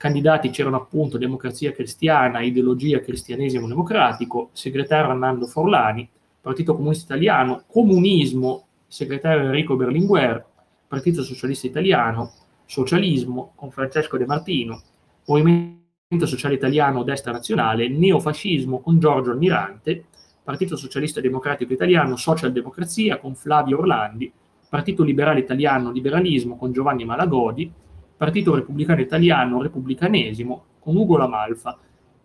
candidati 0.00 0.48
c'erano 0.48 0.76
appunto 0.76 1.18
Democrazia 1.18 1.72
Cristiana, 1.72 2.40
Ideologia 2.40 3.00
Cristianesimo 3.00 3.68
Democratico, 3.68 4.48
segretario 4.52 5.10
Armando 5.10 5.44
Forlani, 5.46 6.08
Partito 6.40 6.74
Comunista 6.74 7.12
Italiano, 7.12 7.64
Comunismo 7.66 8.64
segretario 8.86 9.44
Enrico 9.44 9.76
Berlinguer, 9.76 10.42
Partito 10.88 11.22
Socialista 11.22 11.66
Italiano, 11.66 12.32
Socialismo 12.64 13.52
con 13.54 13.70
Francesco 13.70 14.16
De 14.16 14.24
Martino, 14.24 14.80
Movimento 15.26 16.24
Sociale 16.24 16.54
Italiano 16.54 17.02
Destra 17.02 17.32
Nazionale, 17.32 17.90
Neofascismo 17.90 18.80
con 18.80 18.98
Giorgio 18.98 19.32
Almirante, 19.32 20.06
Partito 20.42 20.76
Socialista 20.76 21.20
Democratico 21.20 21.74
Italiano, 21.74 22.16
Socialdemocrazia 22.16 23.18
con 23.18 23.34
Flavio 23.34 23.76
Orlandi, 23.76 24.32
Partito 24.66 25.02
Liberale 25.02 25.40
Italiano 25.40 25.90
Liberalismo 25.90 26.56
con 26.56 26.72
Giovanni 26.72 27.04
Malagodi, 27.04 27.70
Partito 28.20 28.54
Repubblicano 28.54 29.00
Italiano 29.00 29.62
Repubblicanesimo 29.62 30.64
con 30.78 30.94
Ugo 30.94 31.16
Lamalfa. 31.16 31.78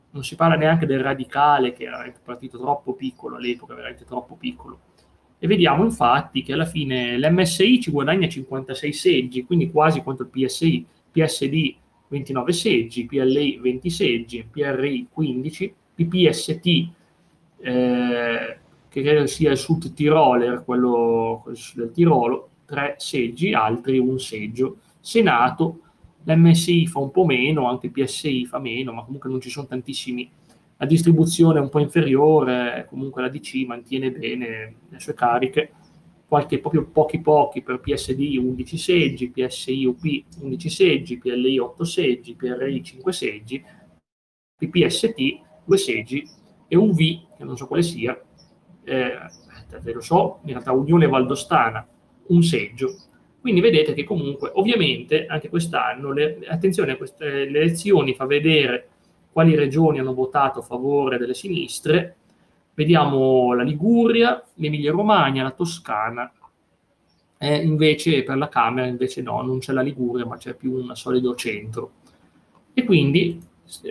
Non 0.09 0.25
si 0.25 0.35
parla 0.35 0.57
neanche 0.57 0.85
del 0.85 0.99
radicale, 0.99 1.71
che 1.71 1.85
era 1.85 2.03
un 2.03 2.11
partito 2.21 2.59
troppo 2.59 2.95
piccolo 2.95 3.37
all'epoca, 3.37 3.75
veramente 3.75 4.03
troppo 4.03 4.35
piccolo 4.35 4.79
e 5.37 5.47
vediamo 5.47 5.83
infatti 5.83 6.43
che 6.43 6.53
alla 6.53 6.65
fine 6.65 7.17
l'MSI 7.17 7.79
ci 7.79 7.91
guadagna 7.91 8.27
56 8.27 8.93
seggi, 8.93 9.45
quindi 9.45 9.69
quasi 9.69 10.01
quanto 10.01 10.23
il 10.23 10.29
PSI, 10.29 10.85
PSD 11.11 11.75
29 12.07 12.51
seggi, 12.51 13.05
PLI 13.05 13.59
20 13.61 13.89
seggi, 13.89 14.47
PRI 14.49 15.07
15, 15.11 15.75
PPST, 15.95 16.65
eh, 17.59 18.57
che 18.89 19.01
credo 19.01 19.27
sia 19.27 19.51
il 19.51 19.57
Sud 19.57 19.93
Tiroler, 19.93 20.63
quello 20.65 21.45
del 21.73 21.91
Tirolo, 21.91 22.49
3 22.65 22.95
seggi, 22.97 23.53
altri 23.53 23.97
un 23.97 24.19
seggio. 24.19 24.77
Senato, 24.99 25.81
l'MSI 26.25 26.87
fa 26.87 26.99
un 26.99 27.11
po' 27.11 27.25
meno, 27.25 27.67
anche 27.67 27.87
il 27.87 27.91
PSI 27.91 28.45
fa 28.45 28.59
meno, 28.59 28.91
ma 28.91 29.03
comunque 29.03 29.29
non 29.29 29.39
ci 29.39 29.49
sono 29.49 29.67
tantissimi. 29.67 30.29
La 30.77 30.85
distribuzione 30.85 31.59
è 31.59 31.61
un 31.61 31.69
po' 31.69 31.79
inferiore, 31.79 32.85
comunque 32.89 33.21
la 33.21 33.29
DC 33.29 33.65
mantiene 33.65 34.11
bene 34.11 34.75
le 34.89 34.99
sue 34.99 35.13
cariche, 35.13 35.71
qualche 36.27 36.59
proprio 36.59 36.85
pochi 36.85 37.21
pochi 37.21 37.61
per 37.61 37.79
PSD 37.79 38.37
11 38.37 38.77
seggi, 38.77 39.29
PSI 39.29 39.85
UP 39.85 40.23
11 40.41 40.69
seggi, 40.69 41.17
PLI 41.17 41.59
8 41.59 41.83
seggi, 41.85 42.35
PRI 42.35 42.83
5 42.83 43.13
seggi, 43.13 43.63
PPST 44.57 45.39
2 45.65 45.77
seggi 45.77 46.27
e 46.67 46.75
un 46.75 46.91
V, 46.91 46.97
che 47.37 47.43
non 47.43 47.55
so 47.55 47.67
quale 47.67 47.83
sia, 47.83 48.19
eh, 48.83 49.13
lo 49.93 50.01
so, 50.01 50.39
in 50.43 50.51
realtà 50.51 50.71
Unione 50.71 51.07
Valdostana, 51.07 51.87
un 52.27 52.43
seggio. 52.43 52.95
Quindi 53.45 53.61
vedete 53.61 53.93
che 53.93 54.03
comunque, 54.03 54.49
ovviamente, 54.55 55.27
anche 55.27 55.49
quest'anno, 55.49 56.11
le, 56.11 56.39
attenzione 56.47 56.97
queste 56.97 57.45
le 57.45 57.59
elezioni 57.59 58.15
fa 58.15 58.25
vedere 58.25 58.87
quali 59.31 59.53
regioni 59.53 59.99
hanno 59.99 60.15
votato 60.15 60.57
a 60.57 60.63
favore 60.63 61.19
delle 61.19 61.35
sinistre. 61.35 62.15
Vediamo 62.73 63.53
la 63.53 63.61
Liguria, 63.61 64.43
l'Emilia 64.55 64.89
Romagna, 64.89 65.43
la 65.43 65.51
Toscana. 65.51 66.33
Eh, 67.37 67.57
invece 67.57 68.23
per 68.23 68.37
la 68.37 68.49
Camera 68.49 68.87
invece 68.87 69.21
no, 69.21 69.43
non 69.43 69.59
c'è 69.59 69.73
la 69.73 69.83
Liguria, 69.83 70.25
ma 70.25 70.37
c'è 70.37 70.55
più 70.55 70.73
un 70.73 70.95
solido 70.95 71.35
centro. 71.35 71.91
E 72.73 72.83
quindi, 72.83 73.39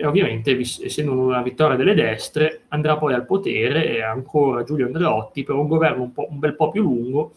ovviamente, 0.03 0.59
essendo 0.59 1.13
una 1.13 1.41
vittoria 1.41 1.77
delle 1.77 1.93
destre, 1.93 2.63
andrà 2.67 2.97
poi 2.97 3.13
al 3.13 3.25
potere 3.25 4.03
ancora 4.03 4.63
Giulio 4.63 4.87
Andreotti 4.87 5.45
per 5.45 5.55
un 5.55 5.67
governo 5.69 6.03
un, 6.03 6.11
un 6.13 6.39
bel 6.39 6.57
po' 6.57 6.71
più 6.71 6.81
lungo, 6.81 7.35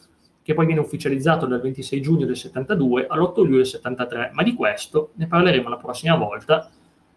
che 0.49 0.55
poi 0.55 0.65
viene 0.65 0.81
ufficializzato 0.81 1.45
dal 1.45 1.61
26 1.61 2.01
giugno 2.01 2.25
del 2.25 2.35
72 2.35 3.07
all'8 3.07 3.43
luglio 3.43 3.57
del 3.57 3.67
73, 3.67 4.31
ma 4.33 4.43
di 4.43 4.55
questo 4.55 5.11
ne 5.17 5.27
parleremo 5.27 5.69
la 5.69 5.77
prossima 5.77 6.17
volta 6.17 6.71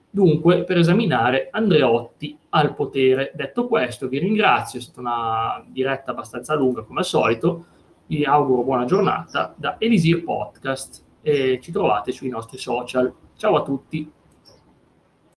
dunque 0.10 0.66
per 0.66 0.78
esaminare 0.78 1.48
Andreotti 1.50 2.38
al 2.50 2.76
potere. 2.76 3.32
Detto 3.34 3.68
questo, 3.68 4.10
vi 4.10 4.20
ringrazio, 4.20 4.80
è 4.80 4.82
stata 4.82 5.00
una 5.00 5.64
diretta 5.66 6.12
abbastanza 6.12 6.56
lunga 6.56 6.82
come 6.82 7.00
al 7.00 7.06
solito, 7.06 7.68
vi 8.08 8.26
auguro 8.26 8.64
buona 8.64 8.84
giornata 8.84 9.54
da 9.56 9.78
Elisir 9.80 10.26
Podcast 10.26 11.02
e 11.22 11.58
ci 11.62 11.72
trovate 11.72 12.12
sui 12.12 12.28
nostri 12.28 12.58
social. 12.58 13.14
Ciao 13.38 13.56
a 13.56 13.64
tutti! 13.64 14.12